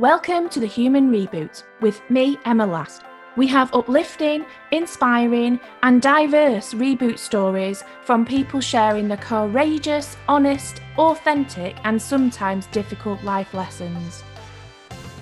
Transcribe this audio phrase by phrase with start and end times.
[0.00, 3.02] Welcome to the Human Reboot with me, Emma Last.
[3.36, 11.76] We have uplifting, inspiring, and diverse reboot stories from people sharing the courageous, honest, authentic,
[11.84, 14.24] and sometimes difficult life lessons.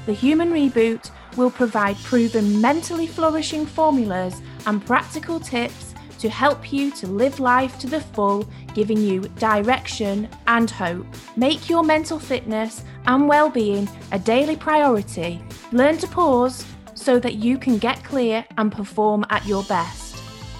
[0.07, 5.90] The Human Reboot will provide proven mentally flourishing formulas and practical tips
[6.21, 11.07] to help you to live life to the full, giving you direction and hope.
[11.37, 15.43] Make your mental fitness and well-being a daily priority.
[15.73, 20.17] Learn to pause so that you can get clear and perform at your best.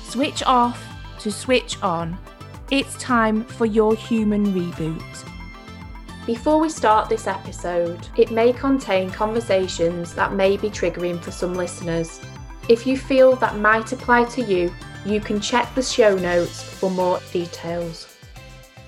[0.09, 0.83] Switch off
[1.21, 2.19] to switch on.
[2.71, 5.27] It's time for your human reboot.
[6.25, 11.55] Before we start this episode, it may contain conversations that may be triggering for some
[11.55, 12.21] listeners.
[12.69, 14.73] If you feel that might apply to you,
[15.05, 18.07] you can check the show notes for more details.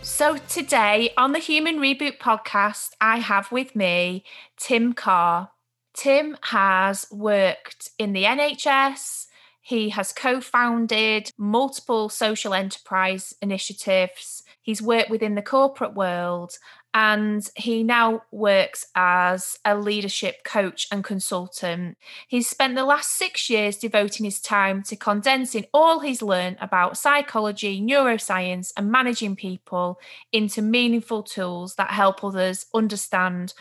[0.03, 4.25] So, today on the Human Reboot podcast, I have with me
[4.57, 5.51] Tim Carr.
[5.95, 9.27] Tim has worked in the NHS,
[9.61, 16.59] he has co founded multiple social enterprise initiatives, he's worked within the corporate world,
[16.95, 21.97] and he now works as a leadership coach and consultant.
[22.29, 26.99] He's spent the last six years devoting his time to condensing all he's learned about
[26.99, 29.99] psychology, neuroscience, and managing people
[30.33, 33.55] into meaningful tools that help others understand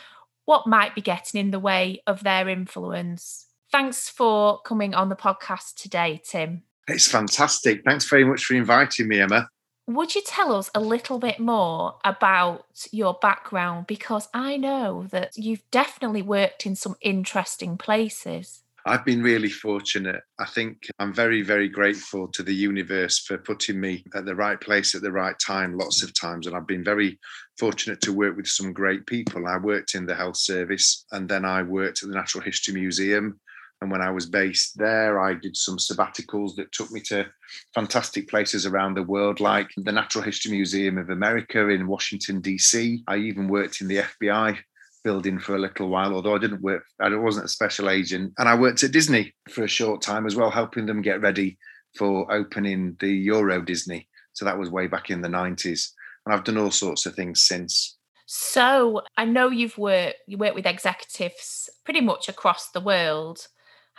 [0.44, 3.46] what might be getting in the way of their influence.
[3.70, 6.64] Thanks for coming on the podcast today, Tim.
[6.88, 7.82] It's fantastic.
[7.84, 9.48] Thanks very much for inviting me, Emma.
[9.88, 13.88] Would you tell us a little bit more about your background?
[13.88, 18.62] Because I know that you've definitely worked in some interesting places.
[18.84, 20.22] I've been really fortunate.
[20.40, 24.60] I think I'm very, very grateful to the universe for putting me at the right
[24.60, 26.46] place at the right time lots of times.
[26.46, 27.18] And I've been very
[27.58, 29.46] fortunate to work with some great people.
[29.46, 33.38] I worked in the health service and then I worked at the Natural History Museum
[33.82, 37.26] and when I was based there, I did some sabbaticals that took me to
[37.74, 43.02] fantastic places around the world, like the Natural History Museum of America in Washington, D.C.
[43.08, 44.56] I even worked in the FBI
[45.02, 48.34] building for a little while, although I didn't work, I wasn't a special agent.
[48.38, 51.58] And I worked at Disney for a short time as well, helping them get ready
[51.96, 54.08] for opening the Euro Disney.
[54.32, 55.90] So that was way back in the 90s.
[56.24, 57.96] And I've done all sorts of things since.
[58.26, 63.48] So I know you've worked you work with executives pretty much across the world.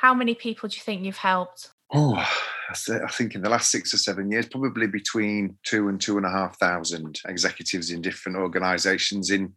[0.04, 1.72] How many people do you think you've helped?
[1.94, 6.18] Oh, I think in the last six or seven years, probably between two and two
[6.18, 9.54] and a half thousand executives in different organisations in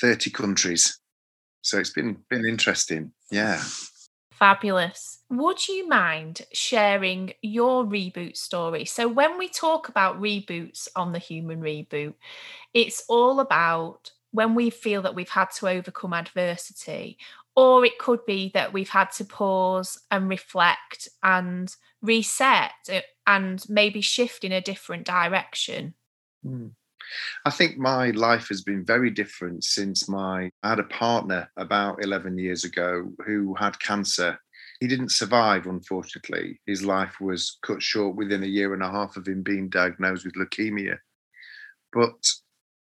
[0.00, 0.98] 30 countries.
[1.60, 3.12] So it's been been interesting.
[3.30, 3.62] Yeah.
[4.32, 5.18] Fabulous.
[5.28, 8.86] Would you mind sharing your reboot story?
[8.86, 12.14] So, when we talk about reboots on the human reboot,
[12.72, 17.18] it's all about when we feel that we've had to overcome adversity
[17.60, 23.62] or it could be that we've had to pause and reflect and reset uh, and
[23.68, 25.92] maybe shift in a different direction.
[26.42, 26.70] Mm.
[27.44, 32.02] I think my life has been very different since my I had a partner about
[32.02, 34.38] 11 years ago who had cancer.
[34.80, 36.58] He didn't survive, unfortunately.
[36.66, 40.24] His life was cut short within a year and a half of him being diagnosed
[40.24, 40.96] with leukemia.
[41.92, 42.24] But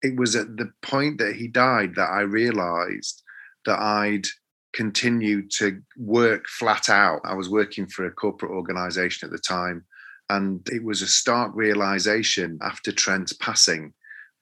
[0.04, 3.24] it was at the point that he died that I realized
[3.66, 4.28] that I'd
[4.74, 7.22] continued to work flat out.
[7.24, 9.86] I was working for a corporate organization at the time,
[10.30, 13.94] and it was a stark realization after Trent's passing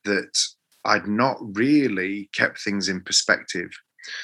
[0.06, 0.38] that
[0.86, 3.70] I'd not really kept things in perspective.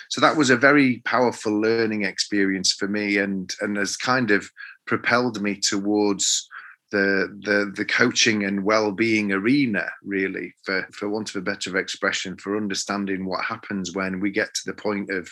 [0.09, 4.49] So that was a very powerful learning experience for me and and has kind of
[4.87, 6.47] propelled me towards
[6.91, 12.37] the the the coaching and well-being arena really for for want of a better expression
[12.37, 15.27] for understanding what happens when we get to the point of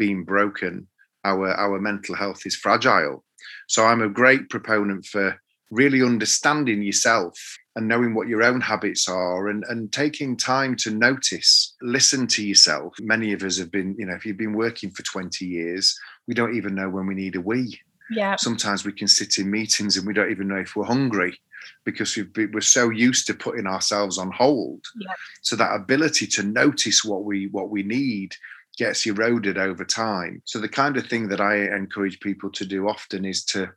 [0.00, 0.88] being broken,
[1.24, 3.22] our our mental health is fragile.
[3.68, 5.38] So I'm a great proponent for
[5.70, 7.36] really understanding yourself
[7.76, 12.42] and knowing what your own habits are and, and taking time to notice, listen to
[12.44, 12.94] yourself.
[12.98, 16.34] Many of us have been, you know, if you've been working for 20 years, we
[16.34, 17.78] don't even know when we need a wee.
[18.10, 18.34] Yeah.
[18.36, 21.38] Sometimes we can sit in meetings and we don't even know if we're hungry
[21.84, 24.84] because we've we're so used to putting ourselves on hold.
[24.98, 25.14] Yeah.
[25.42, 28.34] So that ability to notice what we what we need
[28.80, 30.40] gets eroded over time.
[30.46, 33.68] So the kind of thing that I encourage people to do often is to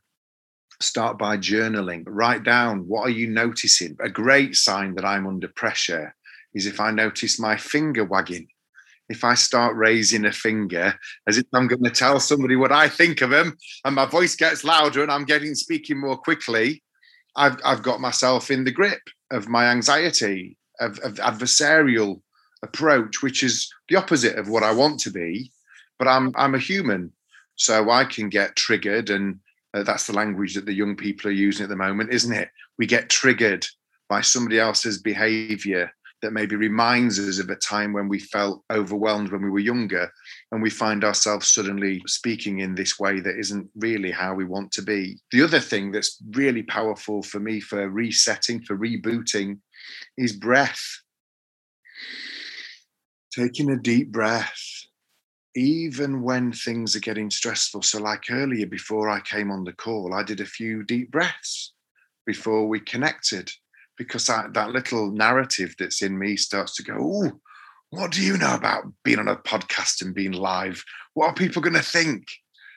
[0.80, 2.04] start by journaling.
[2.06, 3.98] Write down what are you noticing?
[4.00, 6.14] A great sign that I'm under pressure
[6.54, 8.48] is if I notice my finger wagging.
[9.10, 10.94] If I start raising a finger
[11.28, 14.34] as if I'm going to tell somebody what I think of them, and my voice
[14.34, 16.82] gets louder and I'm getting speaking more quickly,
[17.36, 22.22] I've, I've got myself in the grip of my anxiety, of, of adversarial
[22.64, 23.54] approach, which is
[23.88, 25.52] the opposite of what I want to be.
[25.98, 27.12] but I'm I'm a human,
[27.56, 29.38] so I can get triggered, and
[29.74, 32.48] uh, that's the language that the young people are using at the moment, isn't it?
[32.78, 33.66] We get triggered
[34.08, 35.90] by somebody else's behaviour
[36.22, 40.10] that maybe reminds us of a time when we felt overwhelmed when we were younger,
[40.50, 44.72] and we find ourselves suddenly speaking in this way that isn't really how we want
[44.72, 45.18] to be.
[45.32, 49.58] The other thing that's really powerful for me for resetting, for rebooting,
[50.16, 50.84] is breath.
[53.34, 54.86] Taking a deep breath
[55.56, 57.82] even when things are getting stressful.
[57.82, 61.72] So, like earlier, before I came on the call, I did a few deep breaths
[62.26, 63.50] before we connected
[63.96, 67.40] because I, that little narrative that's in me starts to go, Oh,
[67.90, 70.84] what do you know about being on a podcast and being live?
[71.14, 72.26] What are people going to think?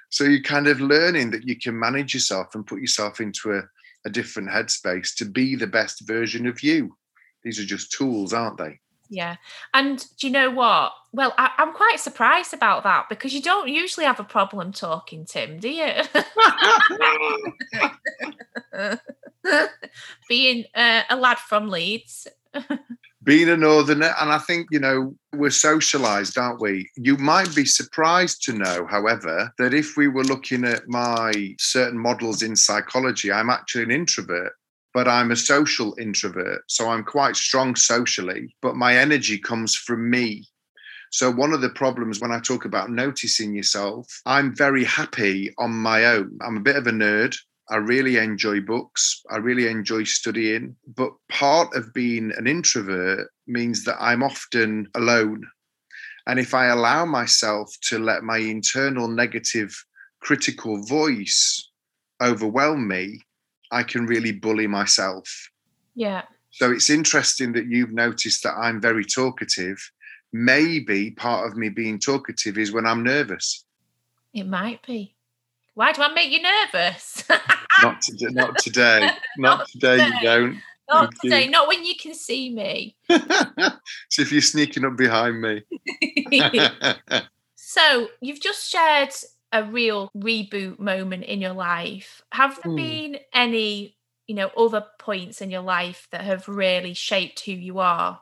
[0.09, 3.63] So, you're kind of learning that you can manage yourself and put yourself into a,
[4.05, 6.95] a different headspace to be the best version of you.
[7.43, 8.79] These are just tools, aren't they?
[9.09, 9.37] Yeah.
[9.73, 10.93] And do you know what?
[11.11, 15.25] Well, I, am quite surprised about that because you don't usually have a problem talking,
[15.25, 15.91] Tim, do you?
[20.29, 22.27] Being uh, a lad from Leeds.
[23.23, 26.89] Being a northerner, and I think, you know, we're socialized, aren't we?
[26.95, 31.99] You might be surprised to know, however, that if we were looking at my certain
[31.99, 34.53] models in psychology, I'm actually an introvert
[34.97, 36.63] but I'm a social introvert.
[36.65, 40.49] So I'm quite strong socially, but my energy comes from me.
[41.11, 45.69] So, one of the problems when I talk about noticing yourself, I'm very happy on
[45.69, 46.39] my own.
[46.43, 47.37] I'm a bit of a nerd.
[47.69, 49.21] I really enjoy books.
[49.29, 50.75] I really enjoy studying.
[50.95, 55.43] But part of being an introvert means that I'm often alone.
[56.25, 59.77] And if I allow myself to let my internal negative
[60.21, 61.69] critical voice
[62.19, 63.21] overwhelm me,
[63.71, 65.49] I can really bully myself.
[65.95, 66.23] Yeah.
[66.51, 69.77] So it's interesting that you've noticed that I'm very talkative.
[70.33, 73.65] Maybe part of me being talkative is when I'm nervous.
[74.33, 75.15] It might be.
[75.75, 77.23] Why do I make you nervous?
[77.81, 79.01] not, to, not today.
[79.37, 80.61] Not, not today, today, you don't.
[80.89, 81.43] Not Thank today.
[81.45, 81.51] You.
[81.51, 82.95] Not when you can see me.
[84.09, 85.61] so if you're sneaking up behind me.
[87.55, 89.13] so you've just shared
[89.51, 92.21] a real reboot moment in your life.
[92.31, 92.77] Have there mm.
[92.77, 93.95] been any,
[94.27, 98.21] you know, other points in your life that have really shaped who you are?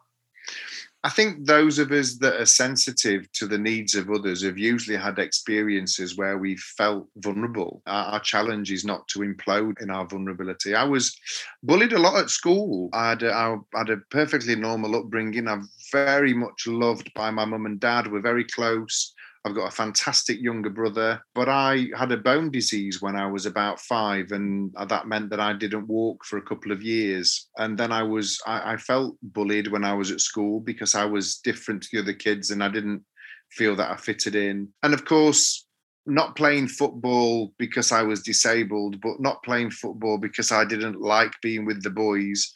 [1.06, 4.98] I think those of us that are sensitive to the needs of others have usually
[4.98, 7.84] had experiences where we felt vulnerable.
[7.86, 10.74] Our, our, challenge is not to implode in our vulnerability.
[10.74, 11.16] I was
[11.62, 12.90] bullied a lot at school.
[12.92, 15.48] I had a, I had a perfectly normal upbringing.
[15.48, 18.12] I'm very much loved by my mum and dad.
[18.12, 19.14] We're very close.
[19.46, 23.46] I've got a fantastic younger brother, but I had a bone disease when I was
[23.46, 27.48] about five, and that meant that I didn't walk for a couple of years.
[27.58, 31.06] And then I was, I, I felt bullied when I was at school because I
[31.06, 33.04] was different to the other kids and I didn't
[33.52, 34.70] feel that I fitted in.
[34.82, 35.68] And of course,
[36.08, 41.34] not playing football because I was disabled, but not playing football because I didn't like
[41.44, 42.52] being with the boys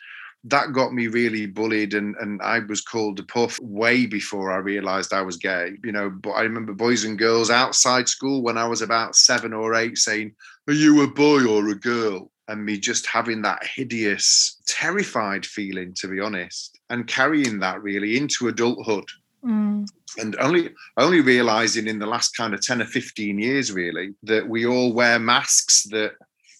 [0.46, 4.58] that got me really bullied and, and I was called a puff way before I
[4.58, 5.74] realized I was gay.
[5.84, 9.54] You know, but I remember boys and girls outside school when I was about seven
[9.54, 10.34] or eight saying,
[10.68, 12.32] Are you a boy or a girl?
[12.48, 18.18] And me just having that hideous, terrified feeling, to be honest, and carrying that really
[18.18, 19.06] into adulthood.
[19.44, 19.88] Mm.
[20.18, 24.48] And only only realizing in the last kind of 10 or 15 years, really, that
[24.48, 26.14] we all wear masks that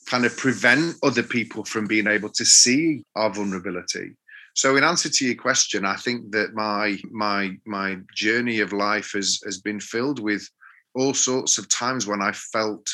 [0.10, 4.16] kind of prevent other people from being able to see our vulnerability.
[4.56, 9.12] So, in answer to your question, I think that my my my journey of life
[9.14, 10.50] has has been filled with
[10.96, 12.88] all sorts of times when I felt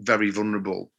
[0.00, 0.90] very vulnerable.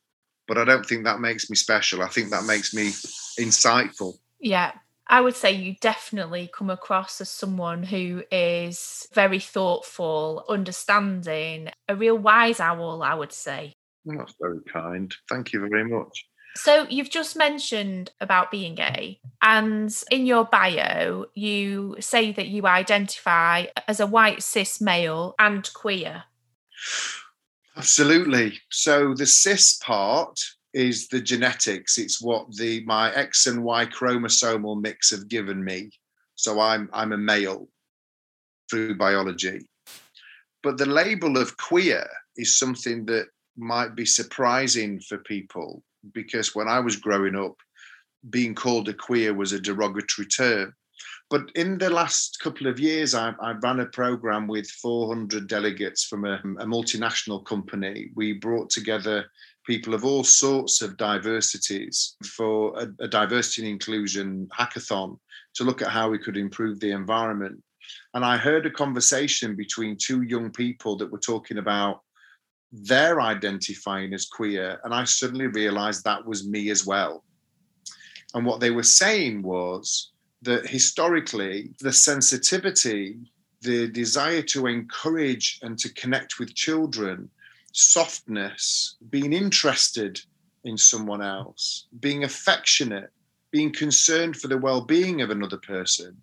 [0.48, 2.02] But I don't think that makes me special.
[2.02, 2.92] I think that makes me
[3.40, 4.14] insightful.
[4.40, 4.74] Yeah.
[5.08, 11.96] I would say you definitely come across as someone who is very thoughtful, understanding, a
[11.96, 13.74] real wise owl, I would say.
[14.06, 15.14] That's very kind.
[15.30, 16.26] Thank you very much.
[16.56, 22.68] So, you've just mentioned about being gay, and in your bio, you say that you
[22.68, 26.26] identify as a white cis male and queer.
[27.76, 28.60] Absolutely.
[28.70, 30.40] So, the cis part
[30.74, 35.90] is the genetics, it's what the my X and Y chromosomal mix have given me.
[36.36, 37.68] So, I'm, I'm a male
[38.70, 39.68] through biology.
[40.62, 42.08] But the label of queer
[42.38, 45.84] is something that might be surprising for people
[46.14, 47.56] because when I was growing up,
[48.30, 50.74] being called a queer was a derogatory term.
[51.30, 56.04] But in the last couple of years, I, I ran a program with 400 delegates
[56.04, 58.12] from a, a multinational company.
[58.16, 59.26] We brought together
[59.66, 65.18] people of all sorts of diversities for a, a diversity and inclusion hackathon
[65.56, 67.62] to look at how we could improve the environment.
[68.14, 72.02] And I heard a conversation between two young people that were talking about
[72.74, 74.80] their identifying as queer.
[74.84, 77.24] And I suddenly realized that was me as well.
[78.34, 80.12] And what they were saying was
[80.42, 83.20] that historically, the sensitivity,
[83.62, 87.30] the desire to encourage and to connect with children,
[87.74, 90.20] softness, being interested
[90.64, 93.12] in someone else, being affectionate,
[93.52, 96.18] being concerned for the well being of another person,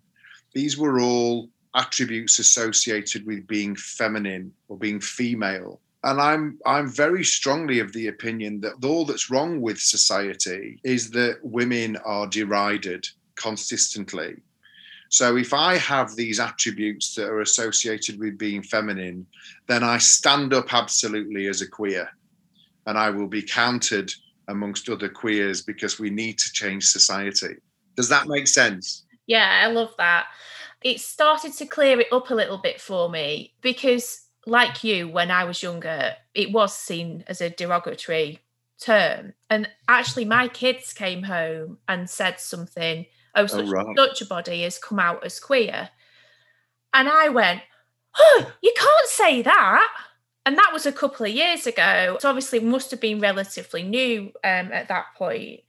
[0.53, 7.23] these were all attributes associated with being feminine or being female and i'm i'm very
[7.23, 13.07] strongly of the opinion that all that's wrong with society is that women are derided
[13.35, 14.35] consistently.
[15.09, 19.25] So if i have these attributes that are associated with being feminine
[19.67, 22.09] then i stand up absolutely as a queer.
[22.87, 24.11] And i will be counted
[24.47, 27.55] amongst other queers because we need to change society.
[27.95, 29.05] Does that make sense?
[29.27, 30.27] Yeah i love that.
[30.83, 35.31] It started to clear it up a little bit for me because like you, when
[35.31, 38.39] I was younger, it was seen as a derogatory
[38.81, 39.33] term.
[39.49, 43.05] And actually, my kids came home and said something,
[43.35, 43.97] oh, such, oh, right.
[43.97, 45.89] such a body has come out as queer.
[46.93, 47.61] And I went,
[48.17, 49.87] oh, you can't say that.
[50.45, 52.17] And that was a couple of years ago.
[52.19, 55.61] So obviously, it must have been relatively new um, at that point.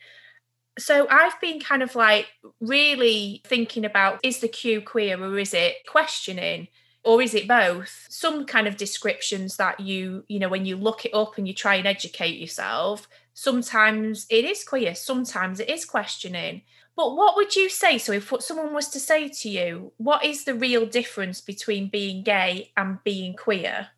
[0.79, 2.29] So I've been kind of like
[2.61, 6.69] really thinking about is the Q queer or is it questioning?
[7.05, 8.07] Or is it both?
[8.09, 11.55] Some kind of descriptions that you you know when you look it up and you
[11.55, 16.63] try and educate yourself sometimes it is queer sometimes it is questioning.
[16.95, 17.97] But what would you say?
[17.97, 22.23] So if someone was to say to you what is the real difference between being
[22.23, 23.89] gay and being queer?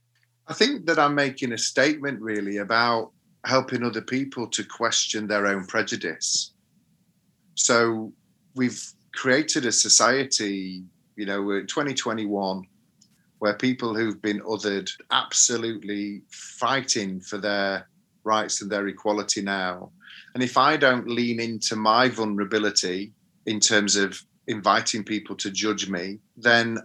[0.46, 3.12] I think that i'm making a statement really about
[3.46, 6.52] helping other people to question their own prejudice.
[7.54, 8.12] So
[8.54, 8.82] we've
[9.14, 10.84] created a society
[11.16, 12.64] you know we're 2021
[13.44, 17.86] where people who've been othered absolutely fighting for their
[18.24, 19.90] rights and their equality now.
[20.32, 23.12] And if I don't lean into my vulnerability
[23.44, 26.78] in terms of inviting people to judge me, then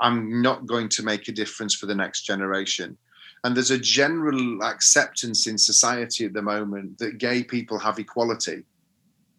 [0.00, 2.96] I'm not going to make a difference for the next generation.
[3.44, 8.64] And there's a general acceptance in society at the moment that gay people have equality.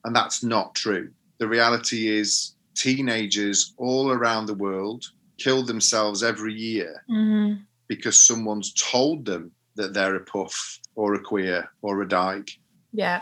[0.05, 1.09] And that's not true.
[1.39, 5.07] The reality is, teenagers all around the world
[5.41, 7.62] kill themselves every year mm-hmm.
[7.88, 12.51] because someone's told them that they're a puff or a queer or a dyke.
[12.91, 13.21] Yeah.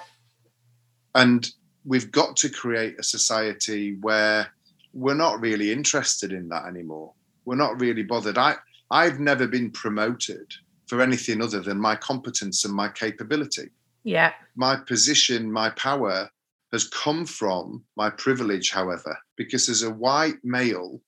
[1.16, 1.50] And
[1.86, 4.52] we've got to create a society where
[4.94, 7.14] we're not really interested in that anymore.
[7.46, 8.38] We're not really bothered.
[8.38, 8.56] I,
[8.92, 10.54] I've never been promoted
[10.88, 13.70] for anything other than my competence and my capability.
[14.04, 14.34] Yeah.
[14.56, 16.30] My position, my power
[16.72, 21.02] has come from my privilege, however, because as a white male,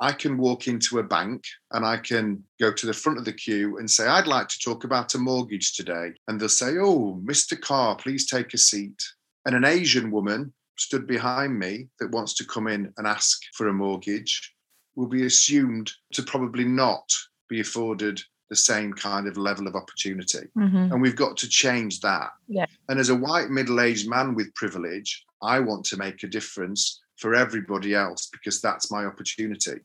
[0.00, 3.34] I can walk into a bank and I can go to the front of the
[3.34, 6.12] queue and say, I'd like to talk about a mortgage today.
[6.26, 7.60] And they'll say, Oh, Mr.
[7.60, 9.02] Carr, please take a seat.
[9.44, 13.68] And an Asian woman stood behind me that wants to come in and ask for
[13.68, 14.54] a mortgage
[14.96, 17.04] will be assumed to probably not
[17.48, 20.48] be afforded the same kind of level of opportunity.
[20.58, 20.92] Mm-hmm.
[20.92, 22.30] And we've got to change that.
[22.48, 22.66] Yeah.
[22.88, 27.00] And as a white middle aged man with privilege, I want to make a difference
[27.16, 29.78] for everybody else because that's my opportunity.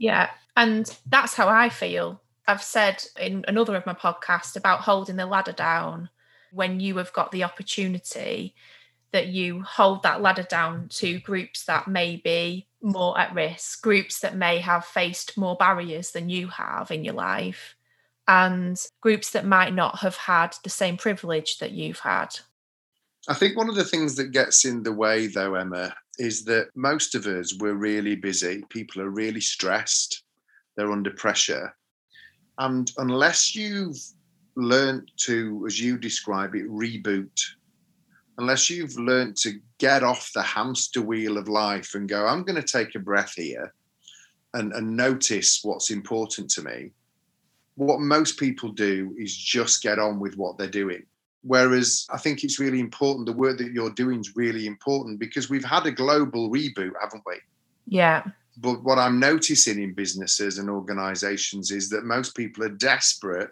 [0.00, 0.30] Yeah.
[0.56, 2.20] And that's how I feel.
[2.48, 6.08] I've said in another of my podcasts about holding the ladder down
[6.52, 8.54] when you have got the opportunity
[9.12, 14.20] that you hold that ladder down to groups that may be more at risk, groups
[14.20, 17.76] that may have faced more barriers than you have in your life,
[18.26, 22.38] and groups that might not have had the same privilege that you've had.
[23.28, 26.68] I think one of the things that gets in the way, though, Emma, is that
[26.74, 28.62] most of us we're really busy.
[28.70, 30.22] People are really stressed.
[30.76, 31.74] They're under pressure.
[32.58, 33.98] And unless you've
[34.56, 37.40] learned to, as you describe it, reboot,
[38.38, 42.60] unless you've learned to get off the hamster wheel of life and go, I'm going
[42.60, 43.72] to take a breath here
[44.54, 46.90] and, and notice what's important to me,
[47.76, 51.04] what most people do is just get on with what they're doing.
[51.42, 53.26] Whereas I think it's really important.
[53.26, 57.22] The work that you're doing is really important because we've had a global reboot, haven't
[57.26, 57.36] we?
[57.86, 58.24] Yeah.
[58.58, 63.50] But what I'm noticing in businesses and organizations is that most people are desperate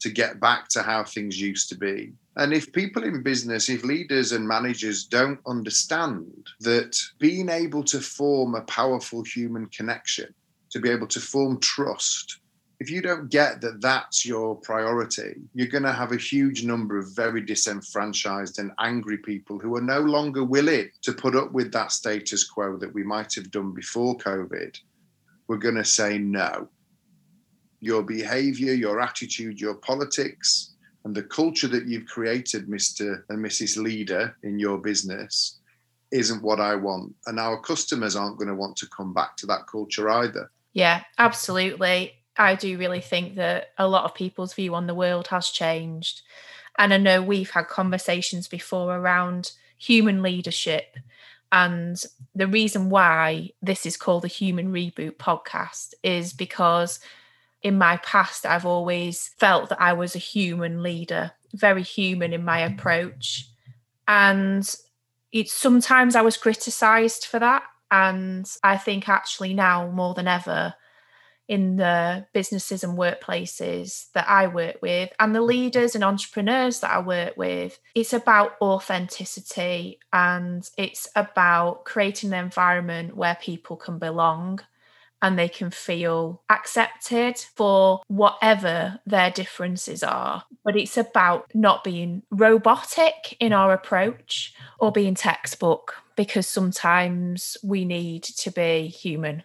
[0.00, 2.12] to get back to how things used to be.
[2.36, 8.00] And if people in business, if leaders and managers don't understand that being able to
[8.00, 10.34] form a powerful human connection,
[10.70, 12.40] to be able to form trust,
[12.82, 16.98] if you don't get that that's your priority, you're going to have a huge number
[16.98, 21.70] of very disenfranchised and angry people who are no longer willing to put up with
[21.70, 24.76] that status quo that we might have done before COVID.
[25.46, 26.66] we're going to say no.
[27.78, 30.74] Your behavior, your attitude, your politics,
[31.04, 33.22] and the culture that you've created, Mr.
[33.28, 33.76] and Mrs.
[33.76, 35.60] Leader, in your business
[36.10, 37.14] isn't what I want.
[37.26, 40.50] And our customers aren't going to want to come back to that culture either.
[40.72, 42.14] Yeah, absolutely.
[42.36, 46.22] I do really think that a lot of people's view on the world has changed.
[46.78, 50.96] And I know we've had conversations before around human leadership.
[51.50, 52.02] And
[52.34, 56.98] the reason why this is called the Human Reboot podcast is because
[57.62, 62.44] in my past, I've always felt that I was a human leader, very human in
[62.44, 62.74] my mm-hmm.
[62.74, 63.48] approach.
[64.08, 64.74] And
[65.30, 67.64] it's sometimes I was criticized for that.
[67.90, 70.74] And I think actually now more than ever,
[71.48, 76.90] in the businesses and workplaces that I work with and the leaders and entrepreneurs that
[76.90, 83.98] I work with, it's about authenticity and it's about creating an environment where people can
[83.98, 84.60] belong
[85.22, 90.44] and they can feel accepted for whatever their differences are.
[90.64, 97.84] But it's about not being robotic in our approach or being textbook because sometimes we
[97.84, 99.44] need to be human.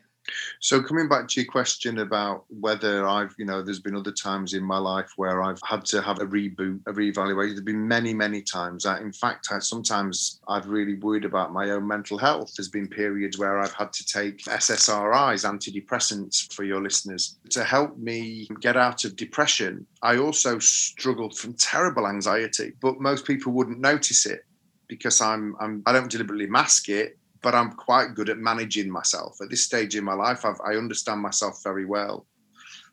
[0.60, 4.54] So coming back to your question about whether I've, you know, there's been other times
[4.54, 7.50] in my life where I've had to have a reboot, a reevaluation.
[7.50, 8.86] There's been many, many times.
[8.86, 12.54] I, in fact, I, sometimes I've really worried about my own mental health.
[12.56, 17.98] There's been periods where I've had to take SSRIs, antidepressants, for your listeners, to help
[17.98, 19.86] me get out of depression.
[20.02, 24.44] I also struggled from terrible anxiety, but most people wouldn't notice it
[24.88, 29.38] because I'm, I'm I don't deliberately mask it but I'm quite good at managing myself.
[29.42, 32.26] At this stage in my life, I've, i understand myself very well.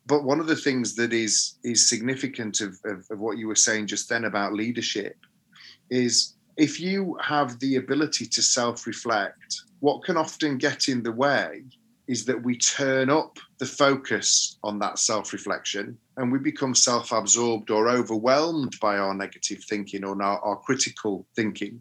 [0.07, 3.55] But one of the things that is is significant of, of, of what you were
[3.55, 5.17] saying just then about leadership
[5.91, 11.65] is if you have the ability to self-reflect, what can often get in the way
[12.07, 17.89] is that we turn up the focus on that self-reflection and we become self-absorbed or
[17.89, 21.81] overwhelmed by our negative thinking or our, our critical thinking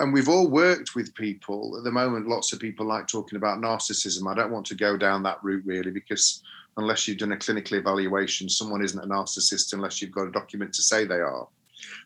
[0.00, 1.76] and we've all worked with people.
[1.76, 4.30] At the moment lots of people like talking about narcissism.
[4.30, 6.42] I don't want to go down that route really because
[6.76, 10.72] unless you've done a clinical evaluation someone isn't a narcissist unless you've got a document
[10.74, 11.48] to say they are.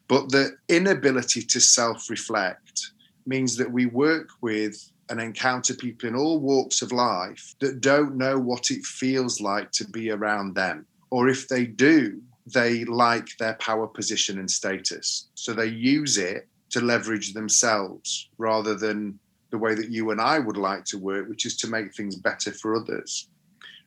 [0.08, 2.90] But the inability to self-reflect
[3.26, 8.16] means that we work with and encounter people in all walks of life that don't
[8.16, 13.36] know what it feels like to be around them or if they do they like
[13.38, 15.28] their power position and status.
[15.34, 19.18] So they use it to leverage themselves rather than
[19.50, 22.16] the way that you and I would like to work, which is to make things
[22.16, 23.28] better for others.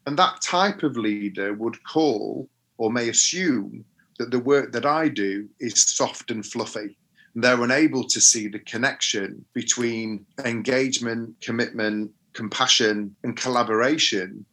[0.05, 3.85] And that type of leader would call or may assume
[4.19, 6.97] that the work that I do is soft and fluffy.
[7.33, 14.45] And they're unable to see the connection between engagement, commitment, compassion, and collaboration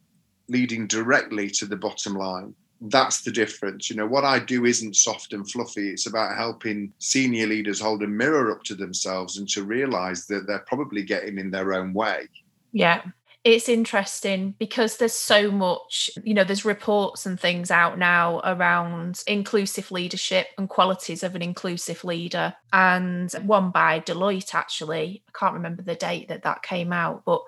[0.47, 3.89] leading directly to the bottom line that's the difference.
[3.89, 5.89] You know, what I do isn't soft and fluffy.
[5.89, 10.47] It's about helping senior leaders hold a mirror up to themselves and to realize that
[10.47, 12.27] they're probably getting in their own way.
[12.71, 13.01] Yeah.
[13.43, 19.23] It's interesting because there's so much, you know, there's reports and things out now around
[19.25, 22.53] inclusive leadership and qualities of an inclusive leader.
[22.71, 25.23] And one by Deloitte, actually.
[25.27, 27.41] I can't remember the date that that came out, but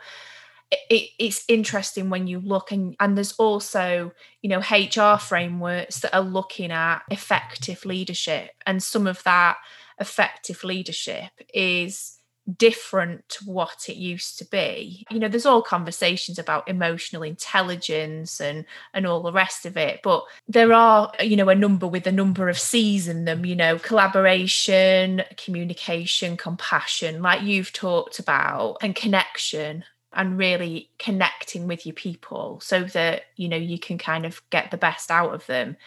[0.89, 6.15] it, it's interesting when you look and and there's also you know hr frameworks that
[6.15, 9.57] are looking at effective leadership and some of that
[9.99, 12.19] effective leadership is
[12.57, 15.05] different to what it used to be.
[15.09, 20.01] You know there's all conversations about emotional intelligence and and all the rest of it
[20.03, 23.55] but there are you know a number with a number of c's in them you
[23.55, 29.83] know collaboration communication compassion like you've talked about and connection
[30.15, 34.71] and really connecting with your people so that you know you can kind of get
[34.71, 35.77] the best out of them.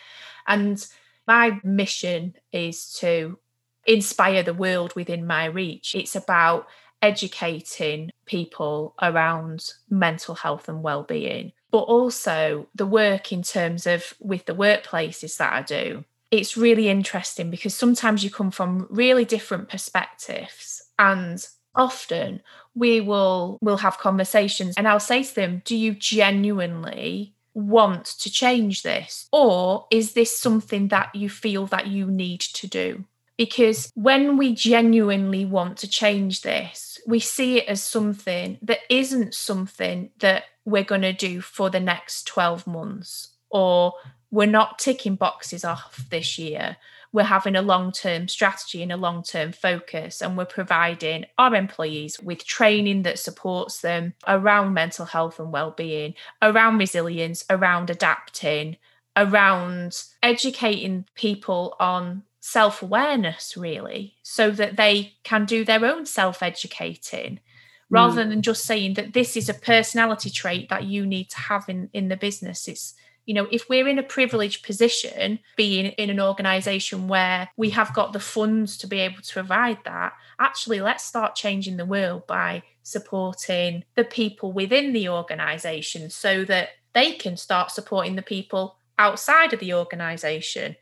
[0.46, 0.86] And
[1.26, 3.38] my mission is to
[3.86, 5.94] inspire the world within my reach.
[5.94, 6.66] It's about
[7.02, 14.46] educating people around mental health and well-being but also the work in terms of with
[14.46, 16.04] the workplaces that I do.
[16.30, 22.40] It's really interesting because sometimes you come from really different perspectives and often
[22.74, 28.30] we will will have conversations and I'll say to them, do you genuinely want to
[28.30, 33.04] change this or is this something that you feel that you need to do?
[33.38, 39.34] Because when we genuinely want to change this, we see it as something that isn't
[39.34, 43.92] something that we're going to do for the next 12 months or
[44.30, 46.76] we're not ticking boxes off this year.
[47.16, 51.54] We're having a long term strategy and a long term focus, and we're providing our
[51.54, 58.76] employees with training that supports them around mental health and well-being, around resilience, around adapting,
[59.16, 66.42] around educating people on self awareness, really, so that they can do their own self
[66.42, 67.40] educating
[67.88, 68.28] rather mm.
[68.28, 71.88] than just saying that this is a personality trait that you need to have in,
[71.94, 72.68] in the business.
[72.68, 72.92] It's
[73.26, 77.92] you know, if we're in a privileged position, being in an organization where we have
[77.92, 82.26] got the funds to be able to provide that, actually, let's start changing the world
[82.28, 88.78] by supporting the people within the organization so that they can start supporting the people
[88.96, 90.76] outside of the organization.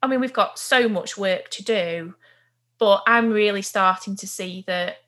[0.00, 2.14] I mean, we've got so much work to do,
[2.78, 4.98] but I'm really starting to see that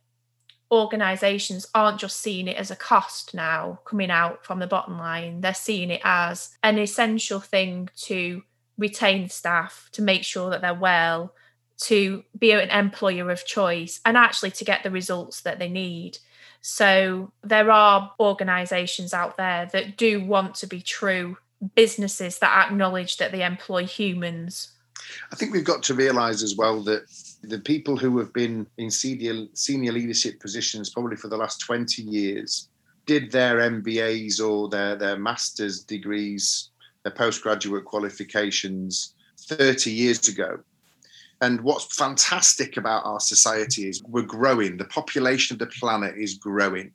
[0.72, 5.42] organizations aren't just seeing it as a cost now coming out from the bottom line.
[5.42, 8.42] They're seeing it as an essential thing to
[8.78, 11.34] retain staff to make sure that they're well
[11.76, 16.18] to be an employer of choice and actually to get the results that they need.
[16.62, 21.36] So there are organizations out there that do want to be true
[21.74, 24.72] businesses that acknowledge that they employ humans.
[25.30, 27.02] I think we've got to realize as well that
[27.42, 32.02] the people who have been in senior, senior leadership positions probably for the last 20
[32.02, 32.68] years
[33.06, 36.70] did their MBAs or their, their master's degrees,
[37.02, 40.60] their postgraduate qualifications 30 years ago.
[41.40, 44.76] And what's fantastic about our society is we're growing.
[44.76, 46.92] The population of the planet is growing.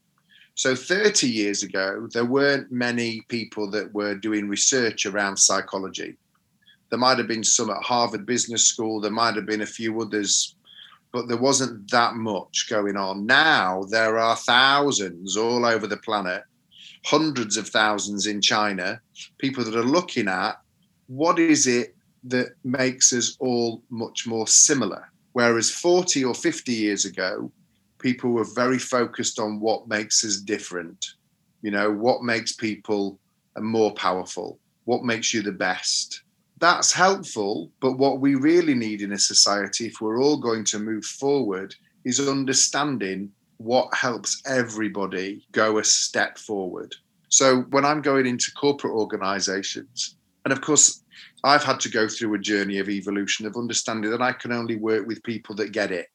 [0.56, 6.16] So 30 years ago, there weren't many people that were doing research around psychology.
[6.90, 9.02] There might have been some at Harvard Business School.
[9.02, 10.56] There might have been a few others,
[11.12, 13.26] but there wasn't that much going on.
[13.26, 16.44] Now there are thousands all over the planet,
[17.06, 19.02] hundreds of thousands in China,
[19.38, 20.60] people that are looking at
[21.08, 21.96] what is it
[22.26, 25.10] that makes us all much more similar.
[25.34, 27.52] Whereas 40 or 50 years ago,
[28.00, 31.14] people were very focused on what makes us different.
[31.62, 33.20] You know, what makes people
[33.58, 34.60] more powerful?
[34.86, 36.24] What makes you the best?
[36.60, 37.72] That's helpful.
[37.80, 41.76] But what we really need in a society, if we're all going to move forward,
[42.06, 46.96] is understanding what helps everybody go a step forward.
[47.30, 50.16] So when I'm going into corporate organizations,
[50.46, 51.04] and of course,
[51.44, 54.76] I've had to go through a journey of evolution of understanding that I can only
[54.76, 56.08] work with people that get it.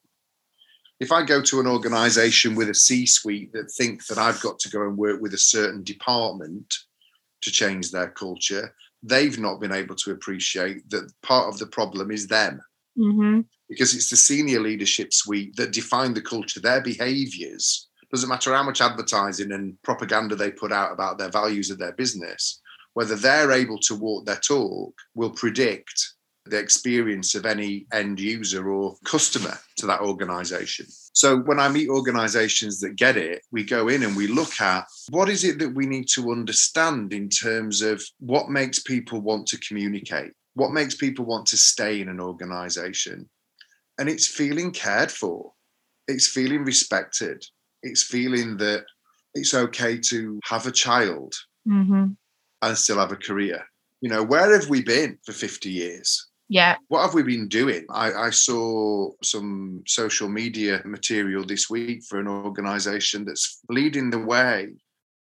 [1.00, 4.58] If I go to an organization with a C suite that think that I've got
[4.60, 6.72] to go and work with a certain department
[7.42, 8.72] to change their culture,
[9.02, 12.60] they've not been able to appreciate that part of the problem is them.
[12.98, 13.40] Mm-hmm.
[13.68, 17.88] Because it's the senior leadership suite that define the culture, their behaviors.
[18.10, 21.92] Doesn't matter how much advertising and propaganda they put out about their values of their
[21.92, 22.60] business,
[22.92, 26.11] whether they're able to walk their talk will predict
[26.44, 30.86] the experience of any end user or customer to that organization.
[31.12, 34.86] So when I meet organizations that get it, we go in and we look at
[35.10, 39.46] what is it that we need to understand in terms of what makes people want
[39.48, 43.28] to communicate, what makes people want to stay in an organization.
[43.98, 45.52] And it's feeling cared for,
[46.08, 47.44] it's feeling respected,
[47.82, 48.84] it's feeling that
[49.34, 51.34] it's okay to have a child
[51.68, 52.06] mm-hmm.
[52.62, 53.64] and still have a career.
[54.00, 56.26] You know, where have we been for 50 years?
[56.52, 56.76] Yeah.
[56.88, 57.86] What have we been doing?
[57.88, 64.18] I, I, saw some social media material this week for an organization that's leading the
[64.18, 64.74] way,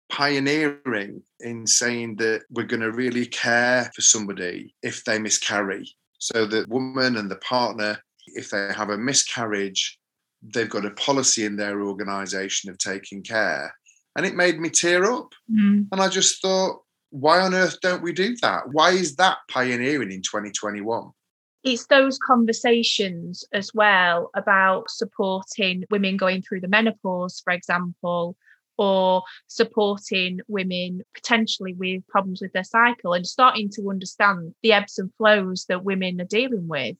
[0.09, 5.87] pioneering in saying that we're going to really care for somebody if they miscarry.
[6.17, 9.99] So the woman and the partner, if they have a miscarriage,
[10.41, 13.71] they've got a policy in their organization of taking care.
[14.15, 15.33] And it made me tear up.
[15.51, 15.85] Mm.
[15.91, 18.69] And I just thought, why on earth don't we do that?
[18.71, 21.11] Why is that pioneering in 2021?
[21.63, 28.35] It's those conversations as well about supporting women going through the menopause, for example,
[28.77, 34.97] or supporting women potentially with problems with their cycle and starting to understand the ebbs
[34.97, 36.95] and flows that women are dealing with.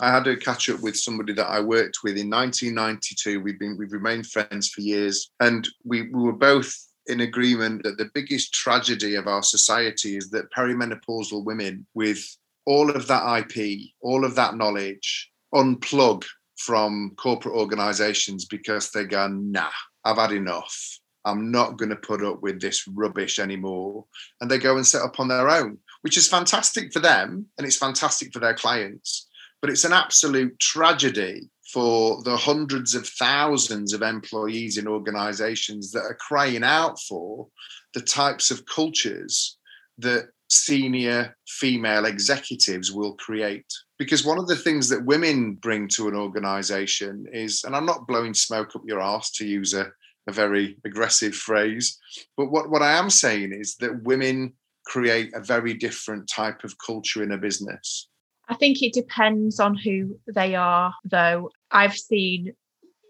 [0.00, 3.40] I had a catch up with somebody that I worked with in 1992.
[3.40, 6.72] We've been we've remained friends for years, and we, we were both
[7.08, 12.24] in agreement that the biggest tragedy of our society is that perimenopausal women with
[12.66, 16.24] all of that IP, all of that knowledge, unplug
[16.58, 19.70] from corporate organizations because they go, nah,
[20.04, 20.98] I've had enough.
[21.24, 24.04] I'm not going to put up with this rubbish anymore.
[24.40, 27.66] And they go and set up on their own, which is fantastic for them and
[27.66, 29.28] it's fantastic for their clients.
[29.60, 36.00] But it's an absolute tragedy for the hundreds of thousands of employees in organizations that
[36.00, 37.46] are crying out for
[37.94, 39.58] the types of cultures
[39.98, 43.66] that senior female executives will create.
[43.98, 48.06] Because one of the things that women bring to an organization is, and I'm not
[48.06, 49.90] blowing smoke up your ass to use a,
[50.26, 51.98] a very aggressive phrase,
[52.36, 54.54] but what, what I am saying is that women
[54.86, 58.08] create a very different type of culture in a business.
[58.48, 61.50] I think it depends on who they are, though.
[61.70, 62.54] I've seen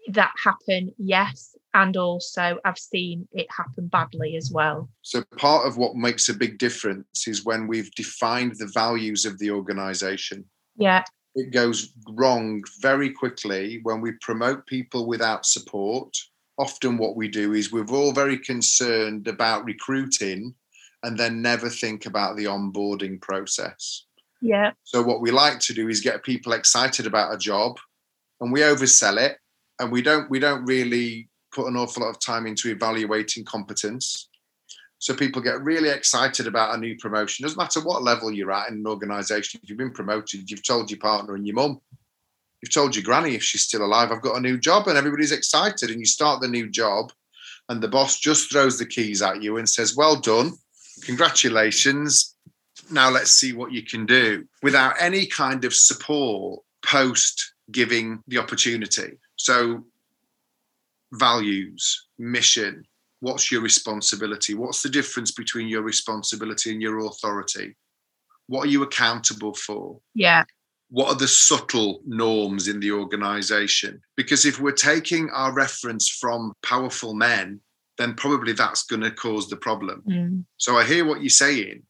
[0.09, 1.55] that happen, yes.
[1.73, 4.89] And also, I've seen it happen badly as well.
[5.03, 9.37] So, part of what makes a big difference is when we've defined the values of
[9.37, 10.45] the organization.
[10.77, 11.03] Yeah.
[11.35, 16.15] It goes wrong very quickly when we promote people without support.
[16.57, 20.55] Often, what we do is we're all very concerned about recruiting
[21.03, 24.05] and then never think about the onboarding process.
[24.41, 24.71] Yeah.
[24.85, 27.77] So, what we like to do is get people excited about a job
[28.41, 29.37] and we oversell it
[29.79, 34.29] and we don't we don't really put an awful lot of time into evaluating competence.
[34.99, 37.43] So people get really excited about a new promotion.
[37.43, 39.59] Doesn't matter what level you're at in an organization.
[39.63, 41.79] If you've been promoted, you've told your partner and your mum,
[42.61, 45.31] you've told your granny if she's still alive, I've got a new job, and everybody's
[45.31, 45.89] excited.
[45.89, 47.11] And you start the new job,
[47.69, 50.51] and the boss just throws the keys at you and says, Well done,
[51.03, 52.35] congratulations.
[52.91, 58.37] Now let's see what you can do without any kind of support post giving the
[58.37, 59.17] opportunity.
[59.35, 59.85] So,
[61.13, 62.83] values, mission,
[63.19, 64.53] what's your responsibility?
[64.53, 67.75] What's the difference between your responsibility and your authority?
[68.47, 69.99] What are you accountable for?
[70.15, 70.43] Yeah.
[70.89, 74.01] What are the subtle norms in the organization?
[74.15, 77.61] Because if we're taking our reference from powerful men,
[77.99, 80.01] then probably that's going to cause the problem.
[80.09, 80.45] Mm.
[80.57, 81.83] So I hear what you're saying,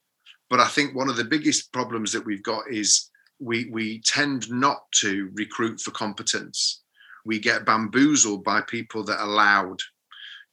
[0.49, 3.08] but I think one of the biggest problems that we've got is
[3.39, 6.81] we we tend not to recruit for competence
[7.25, 9.79] we get bamboozled by people that are loud.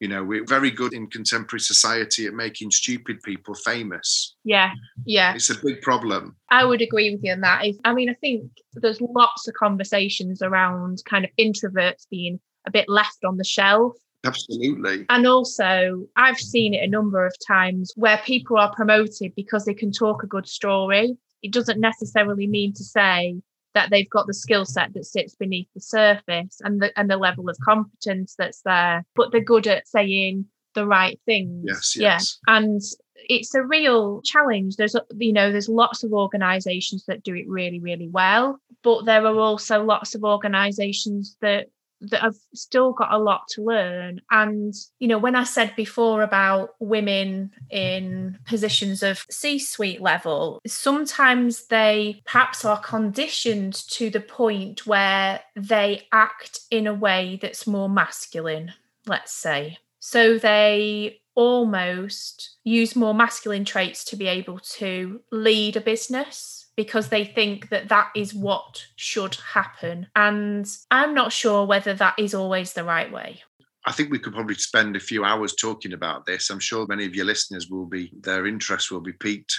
[0.01, 4.37] You know, we're very good in contemporary society at making stupid people famous.
[4.45, 4.73] Yeah,
[5.07, 5.35] yeah.
[5.35, 6.37] It's a big problem.
[6.51, 7.65] I would agree with you on that.
[7.85, 12.91] I mean, I think there's lots of conversations around kind of introverts being a bit
[12.91, 13.97] left on the shelf.
[14.23, 15.07] Absolutely.
[15.09, 19.73] And also, I've seen it a number of times where people are promoted because they
[19.73, 21.17] can talk a good story.
[21.43, 23.37] It doesn't necessarily mean to say
[23.75, 27.17] that they've got the skill set that sits beneath the surface and the and the
[27.17, 31.65] level of competence that's there but they're good at saying the right things.
[31.67, 32.39] Yes, yes.
[32.47, 32.81] yeah and
[33.29, 34.77] it's a real challenge.
[34.77, 39.27] There's you know there's lots of organizations that do it really really well but there
[39.27, 41.67] are also lots of organizations that
[42.01, 44.21] that I've still got a lot to learn.
[44.31, 50.61] And, you know, when I said before about women in positions of C suite level,
[50.67, 57.67] sometimes they perhaps are conditioned to the point where they act in a way that's
[57.67, 58.73] more masculine,
[59.07, 59.79] let's say.
[60.01, 67.09] So they almost use more masculine traits to be able to lead a business because
[67.09, 70.07] they think that that is what should happen.
[70.15, 73.43] And I'm not sure whether that is always the right way.
[73.87, 76.51] I think we could probably spend a few hours talking about this.
[76.51, 79.55] I'm sure many of your listeners will be, their interest will be piqued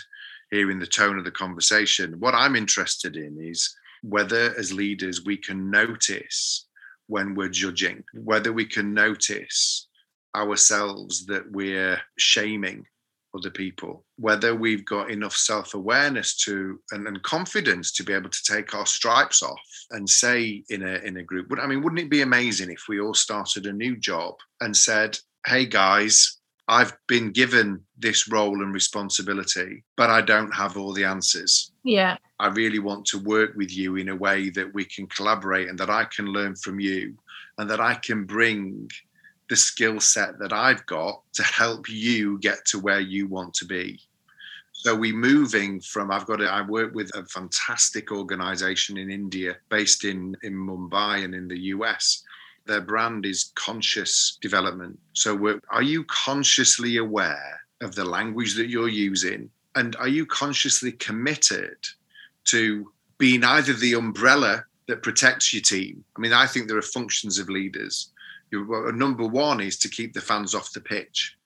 [0.51, 2.19] hearing the tone of the conversation.
[2.19, 6.67] What I'm interested in is whether, as leaders, we can notice
[7.07, 9.87] when we're judging, whether we can notice
[10.35, 12.85] ourselves that we're shaming
[13.37, 18.29] other people, whether we've got enough self awareness to and, and, confidence to be able
[18.29, 19.59] to take our stripes off
[19.91, 21.51] and say in a in a group.
[21.59, 25.17] I mean, wouldn't it be amazing if we all started a new job and said,
[25.45, 31.05] "Hey guys, I've been given this role and responsibility, but I don't have all the
[31.05, 31.71] answers.
[31.83, 32.17] Yeah.
[32.39, 35.79] I really want to work with you in a way that we can collaborate and
[35.79, 37.15] that I can learn from you
[37.57, 38.89] and that I can bring
[39.49, 43.65] the skill set that I've got to help you get to where you want to
[43.65, 43.99] be.
[44.73, 46.49] So we're moving from I've got it.
[46.49, 51.59] I work with a fantastic organization in India based in in Mumbai and in the
[51.75, 52.23] US.
[52.65, 54.99] Their brand is conscious development.
[55.13, 60.91] So are you consciously aware of the language that you're using and are you consciously
[60.91, 61.77] committed
[62.45, 66.03] to being either the umbrella that protects your team?
[66.15, 68.11] I mean, I think there are functions of leaders
[68.51, 71.37] your number one is to keep the fans off the pitch.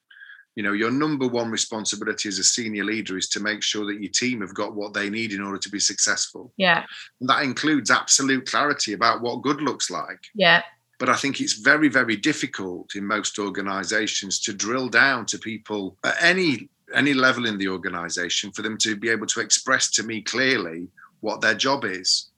[0.54, 4.02] You know, your number one responsibility as a senior leader is to make sure that
[4.02, 6.52] your team have got what they need in order to be successful.
[6.58, 6.84] Yeah.
[7.20, 10.20] And that includes absolute clarity about what good looks like.
[10.34, 10.62] Yeah.
[10.98, 15.96] But I think it's very, very difficult in most organizations to drill down to people
[16.04, 20.02] at any any level in the organization for them to be able to express to
[20.02, 20.88] me clearly
[21.20, 22.28] what their job is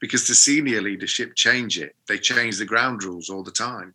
[0.00, 3.94] because the senior leadership change it they change the ground rules all the time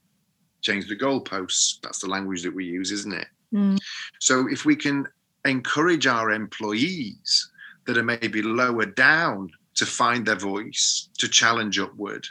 [0.62, 1.80] change the goalposts.
[1.82, 3.28] That's the language that we use, isn't it?
[3.54, 3.80] Mm.
[4.20, 5.08] So if we can
[5.46, 7.50] encourage our employees
[7.86, 12.28] that are maybe lower down to find their voice, to challenge upward,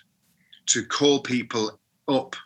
[0.67, 2.37] to call people up,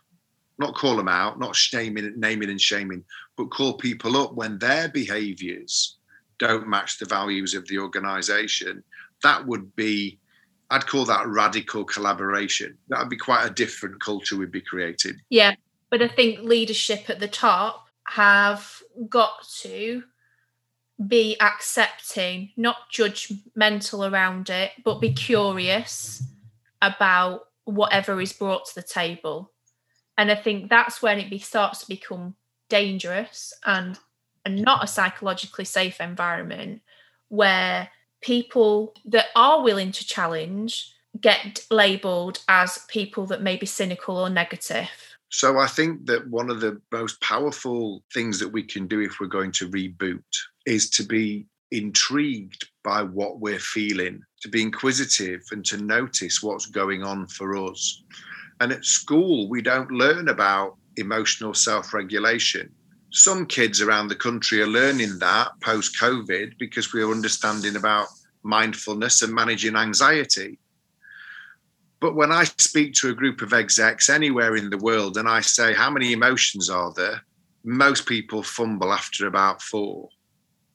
[0.59, 3.03] not call them out, not shaming, naming and shaming,
[3.37, 5.97] but call people up when their behaviors
[6.39, 8.85] don't match the values of the organization.
[9.23, 10.19] That would be,
[10.71, 12.77] I'd call that radical collaboration.
[12.89, 15.21] That would be quite a different culture we'd be creating.
[15.31, 15.55] Yeah.
[15.91, 20.05] But I think leadership at the top have got to
[21.07, 26.23] be accepting, not judgmental around it, but be curious
[26.83, 29.53] about whatever is brought to the table.
[30.19, 32.35] And I think that's when it be, starts to become
[32.69, 33.99] dangerous and,
[34.45, 36.83] and not a psychologically safe environment
[37.29, 37.89] where
[38.21, 44.29] people that are willing to challenge get labeled as people that may be cynical or
[44.29, 45.10] negative.
[45.31, 49.21] So I think that one of the most powerful things that we can do if
[49.21, 50.23] we're going to reboot
[50.67, 56.67] is to be intrigued by what we're feeling, to be inquisitive and to notice what's
[56.67, 58.03] going on for us.
[58.61, 62.69] And at school, we don't learn about emotional self regulation.
[63.13, 68.09] Some kids around the country are learning that post COVID because we're understanding about
[68.43, 70.59] mindfulness and managing anxiety.
[72.01, 75.43] But when I speak to a group of execs anywhere in the world and I
[75.43, 77.23] say, How many emotions are there?
[77.63, 80.09] Most people fumble after about four.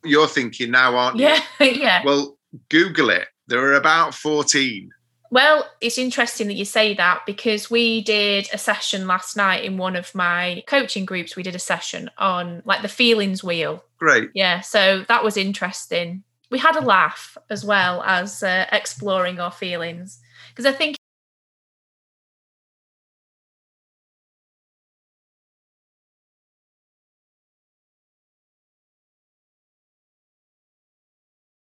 [0.03, 1.25] You're thinking now, aren't you?
[1.25, 2.01] Yeah, yeah.
[2.05, 2.37] Well,
[2.69, 3.27] Google it.
[3.47, 4.91] There are about 14.
[5.31, 9.77] Well, it's interesting that you say that because we did a session last night in
[9.77, 11.35] one of my coaching groups.
[11.35, 13.83] We did a session on like the feelings wheel.
[13.97, 14.29] Great.
[14.35, 14.61] Yeah.
[14.61, 16.23] So that was interesting.
[16.51, 20.95] We had a laugh as well as uh, exploring our feelings because I think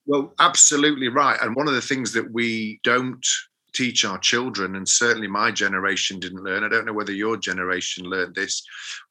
[0.07, 1.39] Well, absolutely right.
[1.41, 3.25] And one of the things that we don't
[3.73, 8.05] teach our children, and certainly my generation didn't learn, I don't know whether your generation
[8.05, 8.63] learned this,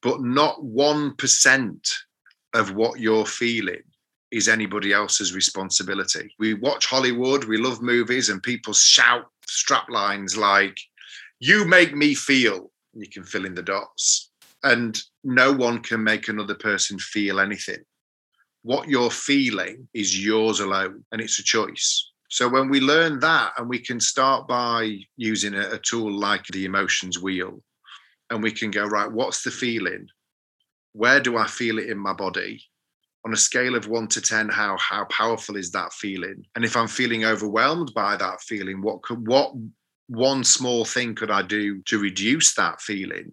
[0.02, 1.92] but not 1%
[2.54, 3.82] of what you're feeling
[4.30, 6.32] is anybody else's responsibility.
[6.38, 10.78] We watch Hollywood, we love movies, and people shout strap lines like,
[11.40, 12.70] You make me feel.
[12.94, 14.30] You can fill in the dots.
[14.62, 17.84] And no one can make another person feel anything
[18.64, 22.10] what you're feeling is yours alone and it's a choice.
[22.30, 26.44] So when we learn that, and we can start by using a, a, tool like
[26.46, 27.62] the emotions wheel,
[28.30, 30.08] and we can go, right, what's the feeling?
[30.94, 32.60] Where do I feel it in my body?
[33.26, 36.42] On a scale of one to 10, how, how powerful is that feeling?
[36.56, 39.52] And if I'm feeling overwhelmed by that feeling, what could what
[40.08, 43.32] one small thing could I do to reduce that feeling?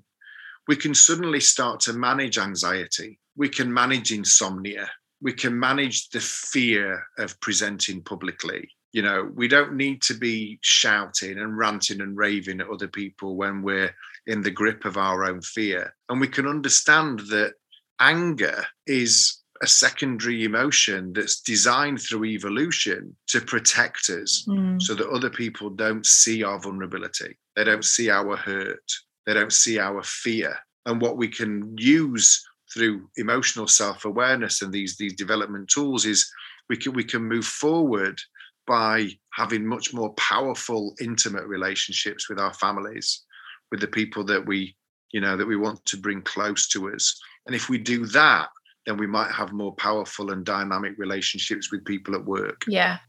[0.68, 3.20] We can suddenly start to manage anxiety.
[3.36, 4.90] We can manage insomnia
[5.22, 8.70] we can manage the fear of presenting publicly.
[8.92, 13.36] You know, we don't need to be shouting and ranting and raving at other people
[13.36, 13.96] when we're
[14.28, 15.94] in the grip of our own fear.
[16.10, 17.54] And we can understand that
[18.00, 24.82] anger is a secondary emotion that's designed through evolution to protect us mm.
[24.82, 28.92] so that other people don't see our vulnerability, they don't see our hurt,
[29.26, 30.58] they don't see our fear.
[30.88, 36.32] And what we can use through emotional self-awareness and these these development tools is
[36.70, 38.20] we can we can move forward
[38.68, 43.24] by having much more powerful intimate relationships with our families
[43.72, 44.76] with the people that we
[45.12, 47.20] you know that we want to bring close to us.
[47.46, 48.50] And if we do that
[48.86, 52.64] then we might have more powerful and dynamic relationships with people at work.
[52.68, 53.00] Yeah.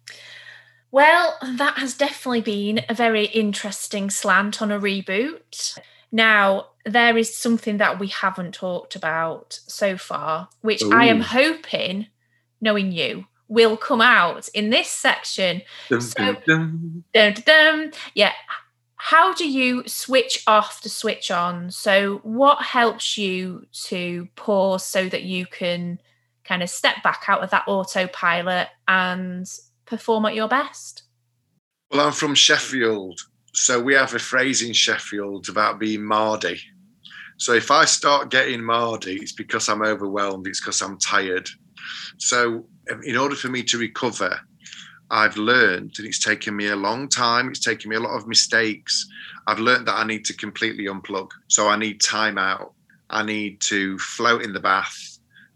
[0.90, 5.78] Well that has definitely been a very interesting slant on a reboot
[6.12, 10.92] now, there is something that we haven't talked about so far, which Ooh.
[10.92, 12.08] I am hoping,
[12.60, 15.62] knowing you, will come out in this section.
[15.88, 16.36] So,
[18.14, 18.32] yeah.
[18.96, 21.70] How do you switch off to switch on?
[21.70, 25.98] So, what helps you to pause so that you can
[26.44, 29.46] kind of step back out of that autopilot and
[29.86, 31.02] perform at your best?
[31.90, 33.20] Well, I'm from Sheffield,
[33.54, 36.60] so we have a phrase in Sheffield about being mardy.
[37.36, 41.48] So if I start getting mardy, it's because I'm overwhelmed, it's because I'm tired.
[42.18, 44.40] So um, in order for me to recover,
[45.10, 48.26] I've learned, and it's taken me a long time, it's taken me a lot of
[48.26, 49.06] mistakes.
[49.46, 51.28] I've learned that I need to completely unplug.
[51.48, 52.72] So I need time out.
[53.10, 55.11] I need to float in the bath.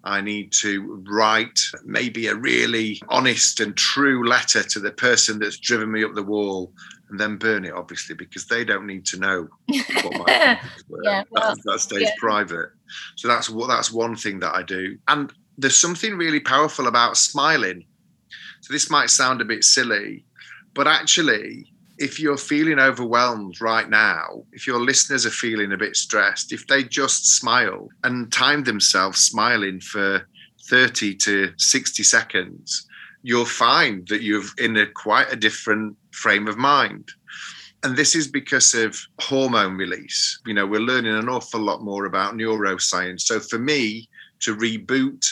[0.07, 5.59] I need to write maybe a really honest and true letter to the person that's
[5.59, 6.73] driven me up the wall
[7.11, 11.05] and then burn it, obviously, because they don't need to know what my were.
[11.05, 12.11] yeah, well, that, that, stays yeah.
[12.19, 12.71] private.
[13.17, 14.97] So that's what that's one thing that I do.
[15.09, 17.85] And there's something really powerful about smiling.
[18.61, 20.25] So this might sound a bit silly,
[20.73, 25.97] but actually, if you're feeling overwhelmed right now, if your listeners are feeling a bit
[25.97, 30.29] stressed, if they just smile and time themselves smiling for
[30.69, 32.87] 30 to 60 seconds,
[33.23, 37.09] you'll find that you're in a quite a different frame of mind.
[37.83, 40.41] And this is because of hormone release.
[40.47, 43.23] You know, we're learning an awful lot more about neuroscience.
[43.23, 44.09] So for me
[44.41, 45.27] to reboot,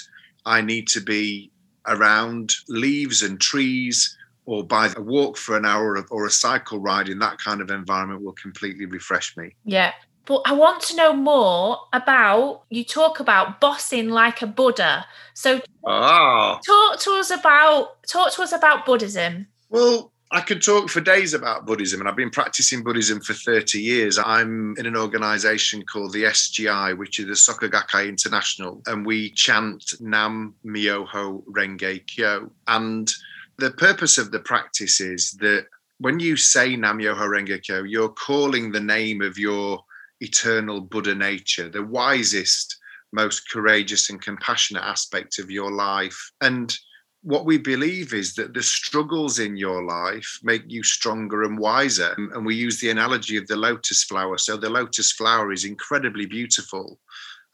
[0.47, 1.51] I need to be
[1.87, 4.17] around leaves and trees
[4.47, 7.71] or by a walk for an hour or a cycle ride in that kind of
[7.71, 9.55] environment will completely refresh me.
[9.65, 9.93] Yeah.
[10.27, 15.07] But I want to know more about you talk about bossing like a Buddha.
[15.35, 16.59] So ah.
[16.67, 19.47] talk to us about talk to us about Buddhism.
[19.69, 23.79] Well, I could talk for days about Buddhism, and I've been practicing Buddhism for 30
[23.79, 24.19] years.
[24.19, 29.31] I'm in an organization called the SGI, which is the Soka Gakkai International, and we
[29.31, 32.51] chant Nam Myoho Renge Kyo.
[32.67, 33.13] And
[33.59, 35.67] the purpose of the practice is that
[35.99, 39.83] when you say Namyo Myoho Kyo, you're calling the name of your
[40.21, 42.77] eternal Buddha nature, the wisest,
[43.13, 46.33] most courageous and compassionate aspect of your life.
[46.41, 46.77] And
[47.23, 52.15] what we believe is that the struggles in your life make you stronger and wiser.
[52.17, 54.37] And we use the analogy of the lotus flower.
[54.37, 56.99] So the lotus flower is incredibly beautiful,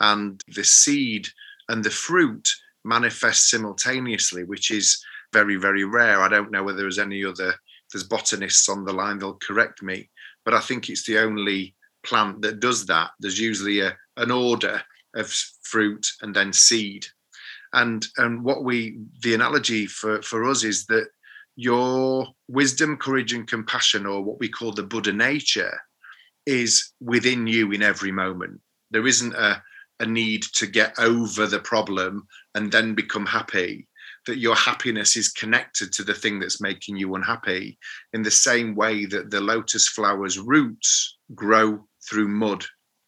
[0.00, 1.28] and the seed
[1.68, 2.48] and the fruit
[2.84, 6.20] manifest simultaneously, which is very, very rare.
[6.20, 7.54] I don't know whether there's any other,
[7.92, 10.10] there's botanists on the line, they'll correct me,
[10.44, 13.10] but I think it's the only plant that does that.
[13.20, 14.82] There's usually a, an order
[15.14, 15.30] of
[15.62, 17.06] fruit and then seed.
[17.72, 21.08] And and what we the analogy for, for us is that
[21.54, 25.78] your wisdom, courage, and compassion, or what we call the Buddha nature,
[26.46, 28.60] is within you in every moment.
[28.90, 29.62] There isn't a,
[30.00, 33.86] a need to get over the problem and then become happy
[34.26, 37.78] that your happiness is connected to the thing that's making you unhappy
[38.12, 42.64] in the same way that the lotus flower's roots grow through mud.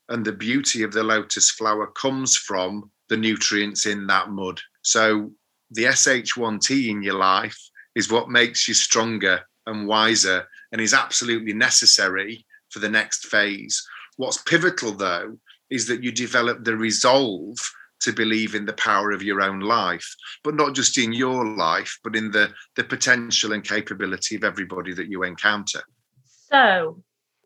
[0.09, 4.61] And the beauty of the lotus flower comes from the nutrients in that mud.
[4.83, 5.33] So
[5.71, 7.59] the sh1t in your life
[7.95, 13.87] is what makes you stronger and wiser and is absolutely necessary for the next phase.
[14.17, 15.39] What's pivotal though
[15.71, 17.57] is that you develop the resolve
[18.03, 21.98] to believe in the power of your own life, but not just in your life,
[22.05, 25.82] but in the, the potential and capability of everybody that you encounter.
[26.24, 27.03] So,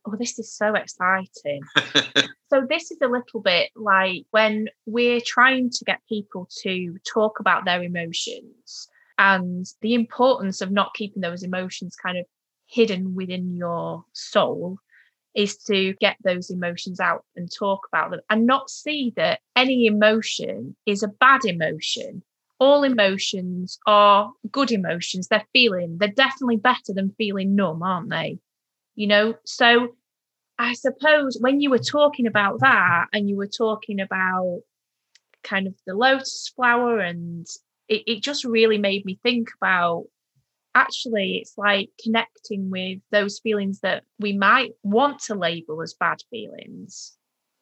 [0.06, 1.60] oh, this is so exciting.
[2.50, 7.40] so, this is a little bit like when we're trying to get people to talk
[7.40, 8.88] about their emotions
[9.18, 12.26] and the importance of not keeping those emotions kind of
[12.66, 14.78] hidden within your soul
[15.36, 19.84] is to get those emotions out and talk about them and not see that any
[19.84, 22.22] emotion is a bad emotion.
[22.58, 25.28] All emotions are good emotions.
[25.28, 28.38] They're feeling, they're definitely better than feeling numb, aren't they?
[28.94, 29.94] You know, so
[30.58, 34.62] I suppose when you were talking about that and you were talking about
[35.44, 37.46] kind of the lotus flower and
[37.88, 40.06] it, it just really made me think about
[40.76, 46.18] actually it's like connecting with those feelings that we might want to label as bad
[46.30, 47.16] feelings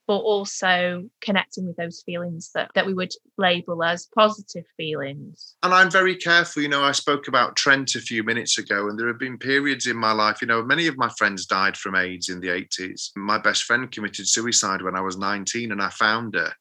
[0.06, 5.56] but also connecting with those feelings that, that we would label as positive feelings.
[5.62, 6.62] And I'm very careful.
[6.62, 9.86] You know, I spoke about Trent a few minutes ago, and there have been periods
[9.86, 13.10] in my life, you know, many of my friends died from AIDS in the 80s.
[13.16, 16.52] My best friend committed suicide when I was 19, and I found her.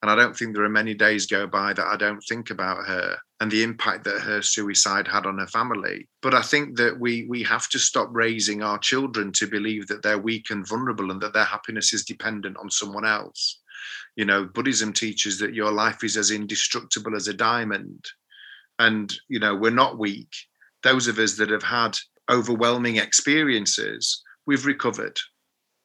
[0.00, 2.86] And I don't think there are many days go by that I don't think about
[2.86, 6.08] her and the impact that her suicide had on her family.
[6.20, 10.02] But I think that we we have to stop raising our children to believe that
[10.02, 13.60] they're weak and vulnerable and that their happiness is dependent on someone else.
[14.16, 18.04] You know, Buddhism teaches that your life is as indestructible as a diamond.
[18.78, 20.32] And, you know, we're not weak.
[20.82, 21.96] Those of us that have had
[22.30, 25.18] overwhelming experiences, we've recovered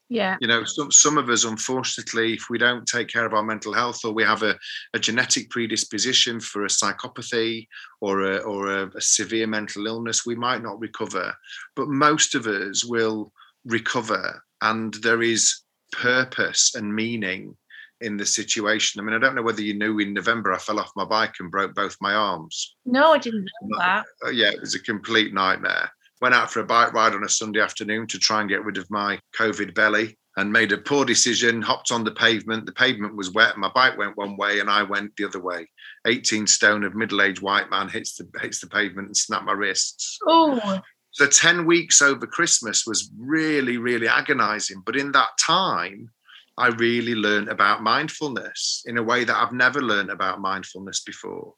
[0.10, 0.38] yeah.
[0.40, 3.74] You know, some, some of us, unfortunately, if we don't take care of our mental
[3.74, 4.58] health or we have a,
[4.94, 7.68] a genetic predisposition for a psychopathy
[8.00, 11.34] or, a, or a, a severe mental illness, we might not recover.
[11.76, 13.34] But most of us will
[13.66, 17.56] recover, and there is purpose and meaning
[18.00, 19.02] in the situation.
[19.02, 21.34] I mean, I don't know whether you knew in November I fell off my bike
[21.40, 22.76] and broke both my arms.
[22.86, 24.06] No, I didn't know that.
[24.26, 25.90] Uh, yeah, it was a complete nightmare
[26.22, 28.78] went out for a bike ride on a Sunday afternoon to try and get rid
[28.78, 32.66] of my COVID belly and made a poor decision, hopped on the pavement.
[32.66, 33.58] The pavement was wet.
[33.58, 35.68] My bike went one way and I went the other way.
[36.06, 40.20] 18 stone of middle-aged white man hits the hits the pavement and snapped my wrists.
[40.28, 40.80] Oh.
[41.12, 44.84] So 10 weeks over Christmas was really, really agonizing.
[44.86, 46.12] But in that time,
[46.60, 51.56] I really learned about mindfulness in a way that I've never learned about mindfulness before.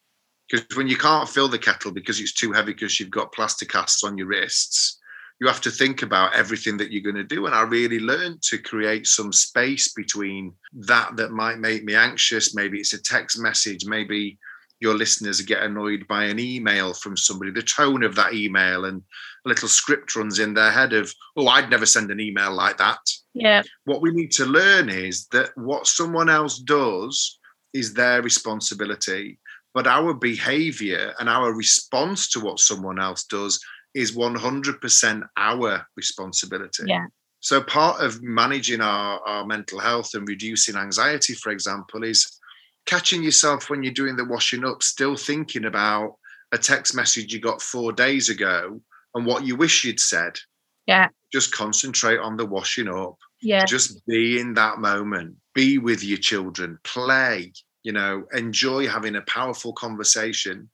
[0.49, 3.65] Because when you can't fill the kettle because it's too heavy because you've got plaster
[3.65, 4.99] casts on your wrists,
[5.39, 7.45] you have to think about everything that you're going to do.
[7.45, 12.55] And I really learned to create some space between that that might make me anxious.
[12.55, 14.37] Maybe it's a text message, maybe
[14.81, 19.01] your listeners get annoyed by an email from somebody, the tone of that email, and
[19.45, 22.77] a little script runs in their head of, oh, I'd never send an email like
[22.77, 22.99] that.
[23.33, 23.63] Yeah.
[23.85, 27.39] What we need to learn is that what someone else does
[27.73, 29.39] is their responsibility,
[29.73, 33.59] but our behavior and our response to what someone else does
[33.93, 36.83] is 100% our responsibility.
[36.85, 37.05] Yeah.
[37.41, 42.39] So, part of managing our, our mental health and reducing anxiety, for example, is
[42.85, 46.15] catching yourself when you're doing the washing up, still thinking about
[46.51, 48.81] a text message you got four days ago
[49.15, 50.37] and what you wish you'd said.
[50.85, 51.09] Yeah.
[51.31, 53.15] Just concentrate on the washing up.
[53.41, 53.65] Yeah.
[53.65, 55.35] Just be in that moment.
[55.53, 56.79] Be with your children.
[56.83, 57.53] Play.
[57.83, 60.69] You know, enjoy having a powerful conversation.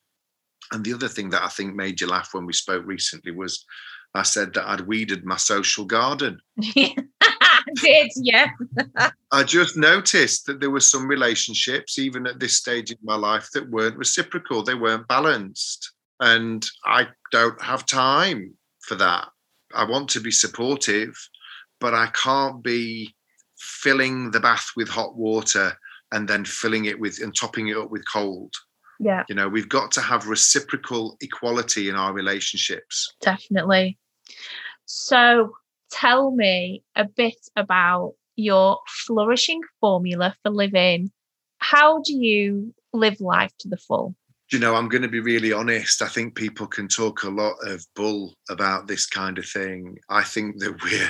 [0.71, 3.65] And the other thing that I think made you laugh when we spoke recently was
[4.15, 6.39] I said that I'd weeded my social garden.
[7.75, 8.49] did, yeah.
[9.31, 13.49] I just noticed that there were some relationships, even at this stage in my life,
[13.53, 14.63] that weren't reciprocal.
[14.63, 15.91] They weren't balanced.
[16.19, 19.27] And I don't have time for that.
[19.73, 21.13] I want to be supportive,
[21.79, 23.13] but I can't be
[23.57, 25.77] filling the bath with hot water
[26.15, 28.53] and then filling it with and topping it up with cold.
[28.99, 29.23] Yeah.
[29.27, 33.13] You know, we've got to have reciprocal equality in our relationships.
[33.21, 33.97] Definitely.
[34.85, 35.51] So
[35.91, 41.11] tell me a bit about your flourishing formula for living.
[41.57, 44.15] How do you live life to the full?
[44.51, 46.03] you know, I'm going to be really honest.
[46.03, 49.97] I think people can talk a lot of bull about this kind of thing.
[50.07, 51.09] I think that we're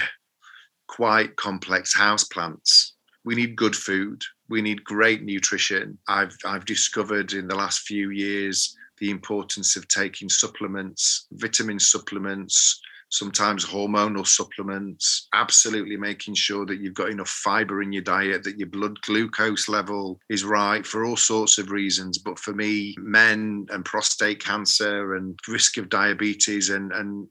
[0.88, 2.95] quite complex house plants.
[3.26, 4.22] We need good food.
[4.50, 5.98] We need great nutrition.
[6.08, 12.80] I've I've discovered in the last few years the importance of taking supplements, vitamin supplements,
[13.10, 18.58] sometimes hormonal supplements, absolutely making sure that you've got enough fiber in your diet, that
[18.58, 22.18] your blood glucose level is right for all sorts of reasons.
[22.18, 27.28] But for me, men and prostate cancer and risk of diabetes and, and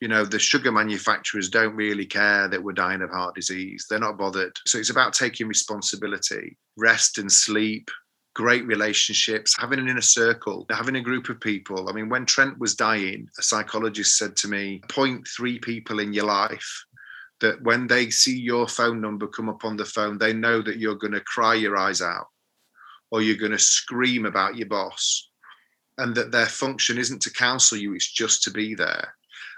[0.00, 3.86] you know, the sugar manufacturers don't really care that we're dying of heart disease.
[3.88, 4.52] They're not bothered.
[4.66, 7.90] So it's about taking responsibility, rest and sleep,
[8.34, 11.88] great relationships, having an inner circle, having a group of people.
[11.88, 16.12] I mean, when Trent was dying, a psychologist said to me, appoint three people in
[16.12, 16.84] your life
[17.40, 20.78] that when they see your phone number come up on the phone, they know that
[20.78, 22.26] you're going to cry your eyes out
[23.10, 25.30] or you're going to scream about your boss
[25.98, 29.14] and that their function isn't to counsel you, it's just to be there.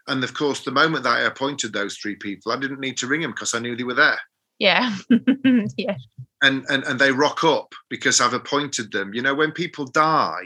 [0.09, 3.07] And of course, the moment that I appointed those three people, I didn't need to
[3.07, 4.21] ring them because I knew they were there.
[4.59, 4.97] Yeah.
[5.77, 5.97] yeah
[6.43, 9.13] and, and and they rock up because I've appointed them.
[9.13, 10.45] You know, when people die,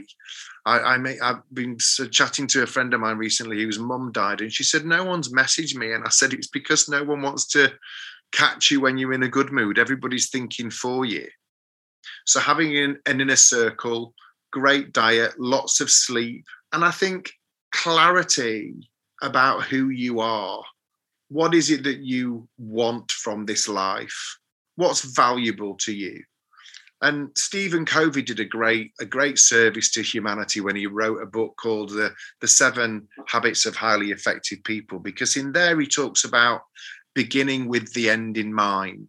[0.64, 1.76] I, I may I've been
[2.10, 5.32] chatting to a friend of mine recently whose mum died, and she said no one's
[5.32, 7.72] messaged me, and I said it's because no one wants to
[8.32, 9.78] catch you when you're in a good mood.
[9.78, 11.26] Everybody's thinking for you.
[12.26, 14.14] So having an, an inner circle,
[14.50, 17.30] great diet, lots of sleep, and I think
[17.72, 18.74] clarity
[19.22, 20.62] about who you are.
[21.28, 24.38] What is it that you want from this life?
[24.76, 26.22] what's valuable to you
[27.02, 31.26] and Stephen Covey did a great a great service to humanity when he wrote a
[31.26, 36.24] book called the the Seven Habits of Highly Effective People because in there he talks
[36.24, 36.62] about
[37.14, 39.08] beginning with the end in mind.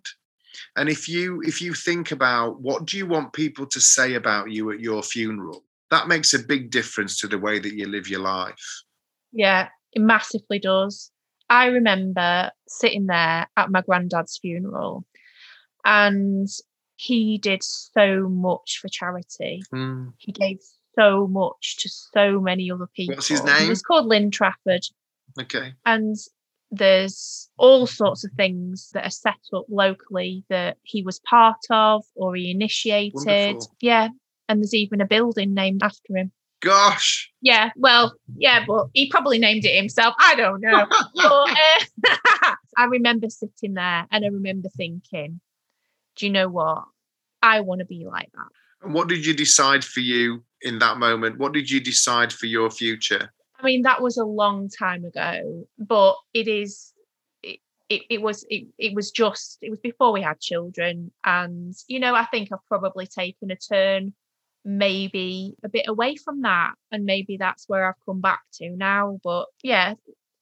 [0.75, 4.51] And if you if you think about what do you want people to say about
[4.51, 8.07] you at your funeral, that makes a big difference to the way that you live
[8.07, 8.83] your life.
[9.31, 11.11] Yeah, it massively does.
[11.49, 15.05] I remember sitting there at my granddad's funeral
[15.85, 16.47] and
[16.95, 19.61] he did so much for charity.
[19.73, 20.13] Mm.
[20.17, 20.59] He gave
[20.97, 23.15] so much to so many other people.
[23.15, 23.71] What's his name?
[23.71, 24.83] It's called Lynn Trafford.
[25.39, 25.73] Okay.
[25.85, 26.15] And
[26.71, 32.03] there's all sorts of things that are set up locally that he was part of
[32.15, 33.13] or he initiated.
[33.15, 33.75] Wonderful.
[33.81, 34.09] Yeah.
[34.49, 36.31] And there's even a building named after him.
[36.63, 37.29] Gosh.
[37.41, 40.15] Yeah, well, yeah, but he probably named it himself.
[40.17, 40.87] I don't know.
[40.89, 41.29] but,
[42.09, 45.41] uh, I remember sitting there and I remember thinking,
[46.15, 46.85] do you know what?
[47.41, 48.89] I want to be like that.
[48.89, 51.37] What did you decide for you in that moment?
[51.37, 53.33] What did you decide for your future?
[53.59, 56.93] I mean, that was a long time ago, but it is.
[57.41, 57.59] It,
[57.89, 61.99] it, it was it, it was just it was before we had children and you
[61.99, 64.13] know i think i've probably taken a turn
[64.65, 69.19] maybe a bit away from that and maybe that's where i've come back to now
[69.23, 69.93] but yeah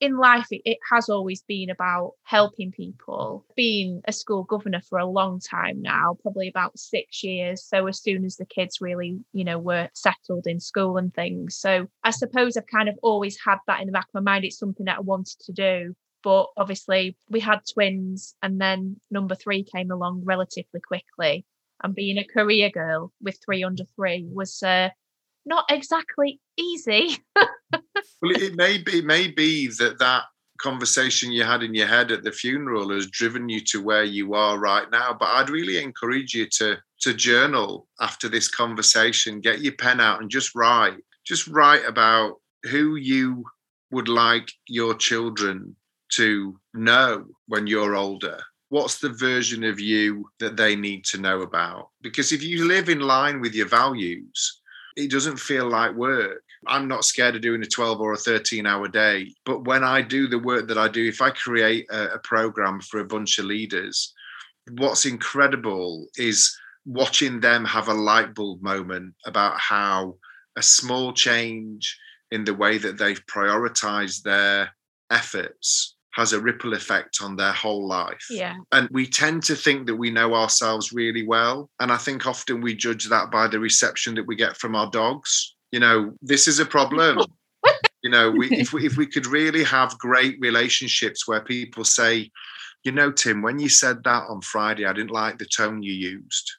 [0.02, 3.46] in life, it, it, has always been about helping people.
[3.56, 7.64] Being a school governor for a long time now, probably about six years.
[7.64, 11.56] So as soon as the kids really, you know, were settled in school and things.
[11.56, 14.44] So I suppose I've kind of always had that in the back of my mind.
[14.44, 15.94] It's something that I wanted to do.
[16.24, 21.46] But obviously, we had twins, and then number three came along relatively quickly.
[21.84, 24.90] And being a career girl with three under three was uh,
[25.46, 27.18] not exactly easy.
[27.36, 27.82] well,
[28.22, 30.24] it may be, it may be that that
[30.62, 34.36] conversation you had in your head at the funeral has driven you to where you
[34.36, 35.16] are right now.
[35.20, 39.42] But I'd really encourage you to to journal after this conversation.
[39.42, 40.98] Get your pen out and just write.
[41.26, 42.36] Just write about
[42.70, 43.44] who you
[43.92, 45.76] would like your children
[46.14, 48.40] to know when you're older.
[48.72, 51.90] What's the version of you that they need to know about?
[52.02, 54.62] Because if you live in line with your values,
[54.96, 56.42] it doesn't feel like work.
[56.68, 59.36] I'm not scared of doing a 12 or a 13 hour day.
[59.46, 62.80] But when I do the work that I do, if I create a, a program
[62.80, 64.14] for a bunch of leaders,
[64.78, 70.16] what's incredible is watching them have a light bulb moment about how
[70.56, 72.00] a small change
[72.32, 74.74] in the way that they've prioritized their
[75.10, 78.26] efforts has a ripple effect on their whole life.
[78.30, 78.56] Yeah.
[78.72, 81.70] And we tend to think that we know ourselves really well.
[81.80, 84.90] And I think often we judge that by the reception that we get from our
[84.90, 85.56] dogs.
[85.72, 87.20] You know, this is a problem.
[88.04, 92.30] you know, we, if we if we could really have great relationships where people say,
[92.84, 95.94] you know, Tim, when you said that on Friday, I didn't like the tone you
[95.94, 96.52] used.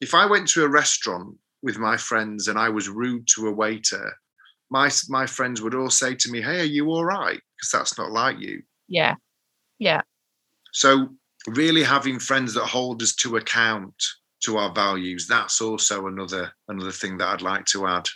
[0.00, 3.52] If I went to a restaurant with my friends and I was rude to a
[3.52, 4.12] waiter,
[4.70, 7.98] my my friends would all say to me, "Hey, are you all right?" Because that's
[7.98, 8.62] not like you.
[8.88, 9.16] Yeah,
[9.78, 10.02] yeah.
[10.72, 11.10] So
[11.46, 13.94] really having friends that hold us to account
[14.40, 18.08] to our values that's also another another thing that I'd like to add.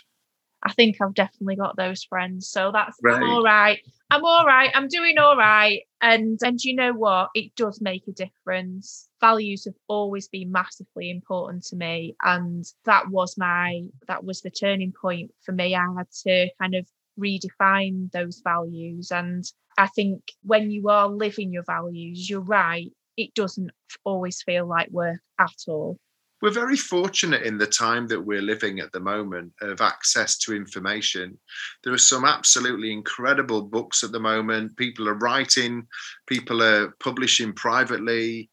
[0.63, 2.49] I think I've definitely got those friends.
[2.49, 3.21] So that's right.
[3.21, 3.79] all right.
[4.09, 4.71] I'm all right.
[4.73, 5.83] I'm doing all right.
[6.01, 7.29] And and you know what?
[7.35, 9.07] It does make a difference.
[9.21, 12.15] Values have always been massively important to me.
[12.23, 15.75] And that was my that was the turning point for me.
[15.75, 16.87] I had to kind of
[17.19, 19.11] redefine those values.
[19.11, 19.43] And
[19.77, 22.91] I think when you are living your values, you're right.
[23.17, 23.71] It doesn't
[24.03, 25.97] always feel like work at all
[26.41, 30.53] we're very fortunate in the time that we're living at the moment of access to
[30.53, 31.37] information.
[31.83, 34.77] There are some absolutely incredible books at the moment.
[34.77, 35.87] People are writing,
[36.27, 38.49] people are publishing privately,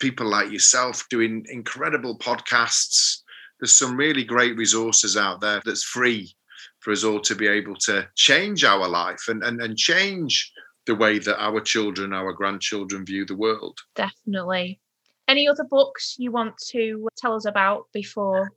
[0.00, 3.22] people like yourself doing incredible podcasts.
[3.60, 6.34] There's some really great resources out there that's free
[6.80, 10.52] for us all to be able to change our life and, and, and change
[10.86, 13.78] the way that our children, our grandchildren view the world.
[13.94, 14.80] Definitely.
[15.28, 18.50] Any other books you want to tell us about before?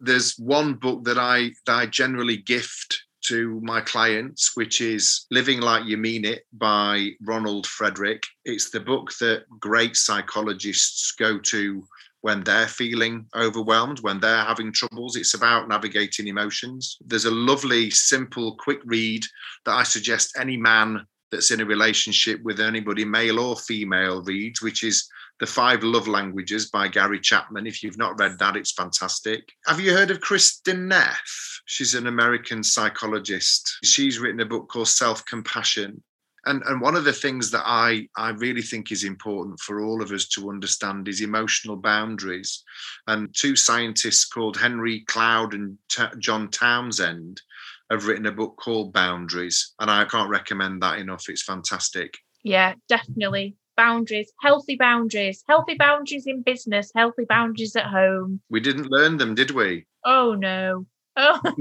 [0.00, 5.60] There's one book that I that I generally gift to my clients, which is Living
[5.60, 8.22] Like You Mean It by Ronald Frederick.
[8.44, 11.84] It's the book that great psychologists go to
[12.26, 15.14] when they're feeling overwhelmed, when they're having troubles.
[15.14, 16.98] It's about navigating emotions.
[17.06, 19.22] There's a lovely, simple, quick read
[19.64, 24.60] that I suggest any man that's in a relationship with anybody, male or female, reads,
[24.60, 25.08] which is
[25.38, 27.64] The Five Love Languages by Gary Chapman.
[27.64, 29.52] If you've not read that, it's fantastic.
[29.66, 31.60] Have you heard of Kristin Neff?
[31.66, 33.78] She's an American psychologist.
[33.84, 36.02] She's written a book called Self Compassion.
[36.46, 40.00] And, and one of the things that I, I really think is important for all
[40.00, 42.62] of us to understand is emotional boundaries.
[43.08, 47.42] And two scientists called Henry Cloud and T- John Townsend
[47.90, 51.28] have written a book called Boundaries, and I can't recommend that enough.
[51.28, 52.16] It's fantastic.
[52.42, 53.56] Yeah, definitely.
[53.76, 58.40] Boundaries, healthy boundaries, healthy boundaries in business, healthy boundaries at home.
[58.48, 59.86] We didn't learn them, did we?
[60.04, 60.86] Oh, no.
[61.16, 61.40] Oh,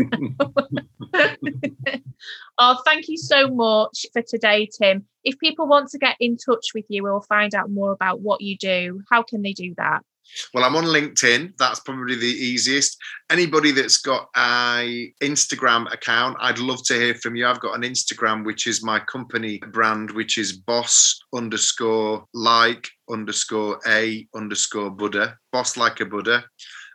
[2.57, 5.05] oh, thank you so much for today, Tim.
[5.23, 8.41] If people want to get in touch with you or find out more about what
[8.41, 10.01] you do, how can they do that?
[10.53, 11.53] Well, I'm on LinkedIn.
[11.57, 12.97] That's probably the easiest.
[13.29, 17.47] Anybody that's got a Instagram account, I'd love to hear from you.
[17.47, 23.79] I've got an Instagram, which is my company brand, which is boss underscore like underscore
[23.87, 26.43] a underscore Buddha, boss like a Buddha.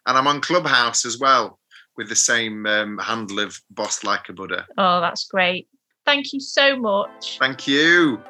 [0.07, 1.60] And I'm on Clubhouse as well
[2.01, 4.67] with the same um, handle of boss like a Buddha.
[4.79, 5.69] Oh, that's great.
[6.07, 7.37] Thank you so much.
[7.39, 8.23] Thank you.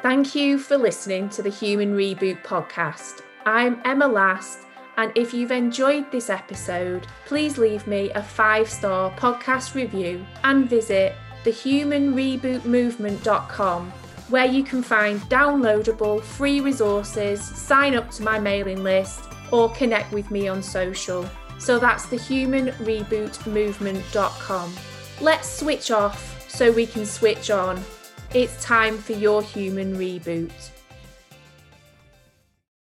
[0.00, 3.22] Thank you for listening to the Human Reboot podcast.
[3.44, 4.60] I'm Emma Last,
[4.96, 10.70] and if you've enjoyed this episode, please leave me a five star podcast review and
[10.70, 13.92] visit thehumanrebootmovement.com
[14.28, 20.12] where you can find downloadable free resources, sign up to my mailing list, or connect
[20.12, 21.28] with me on social.
[21.58, 24.74] So that's thehumanrebootmovement.com.
[25.20, 27.78] Let's switch off so we can switch on.
[28.34, 30.52] It's time for your human reboot.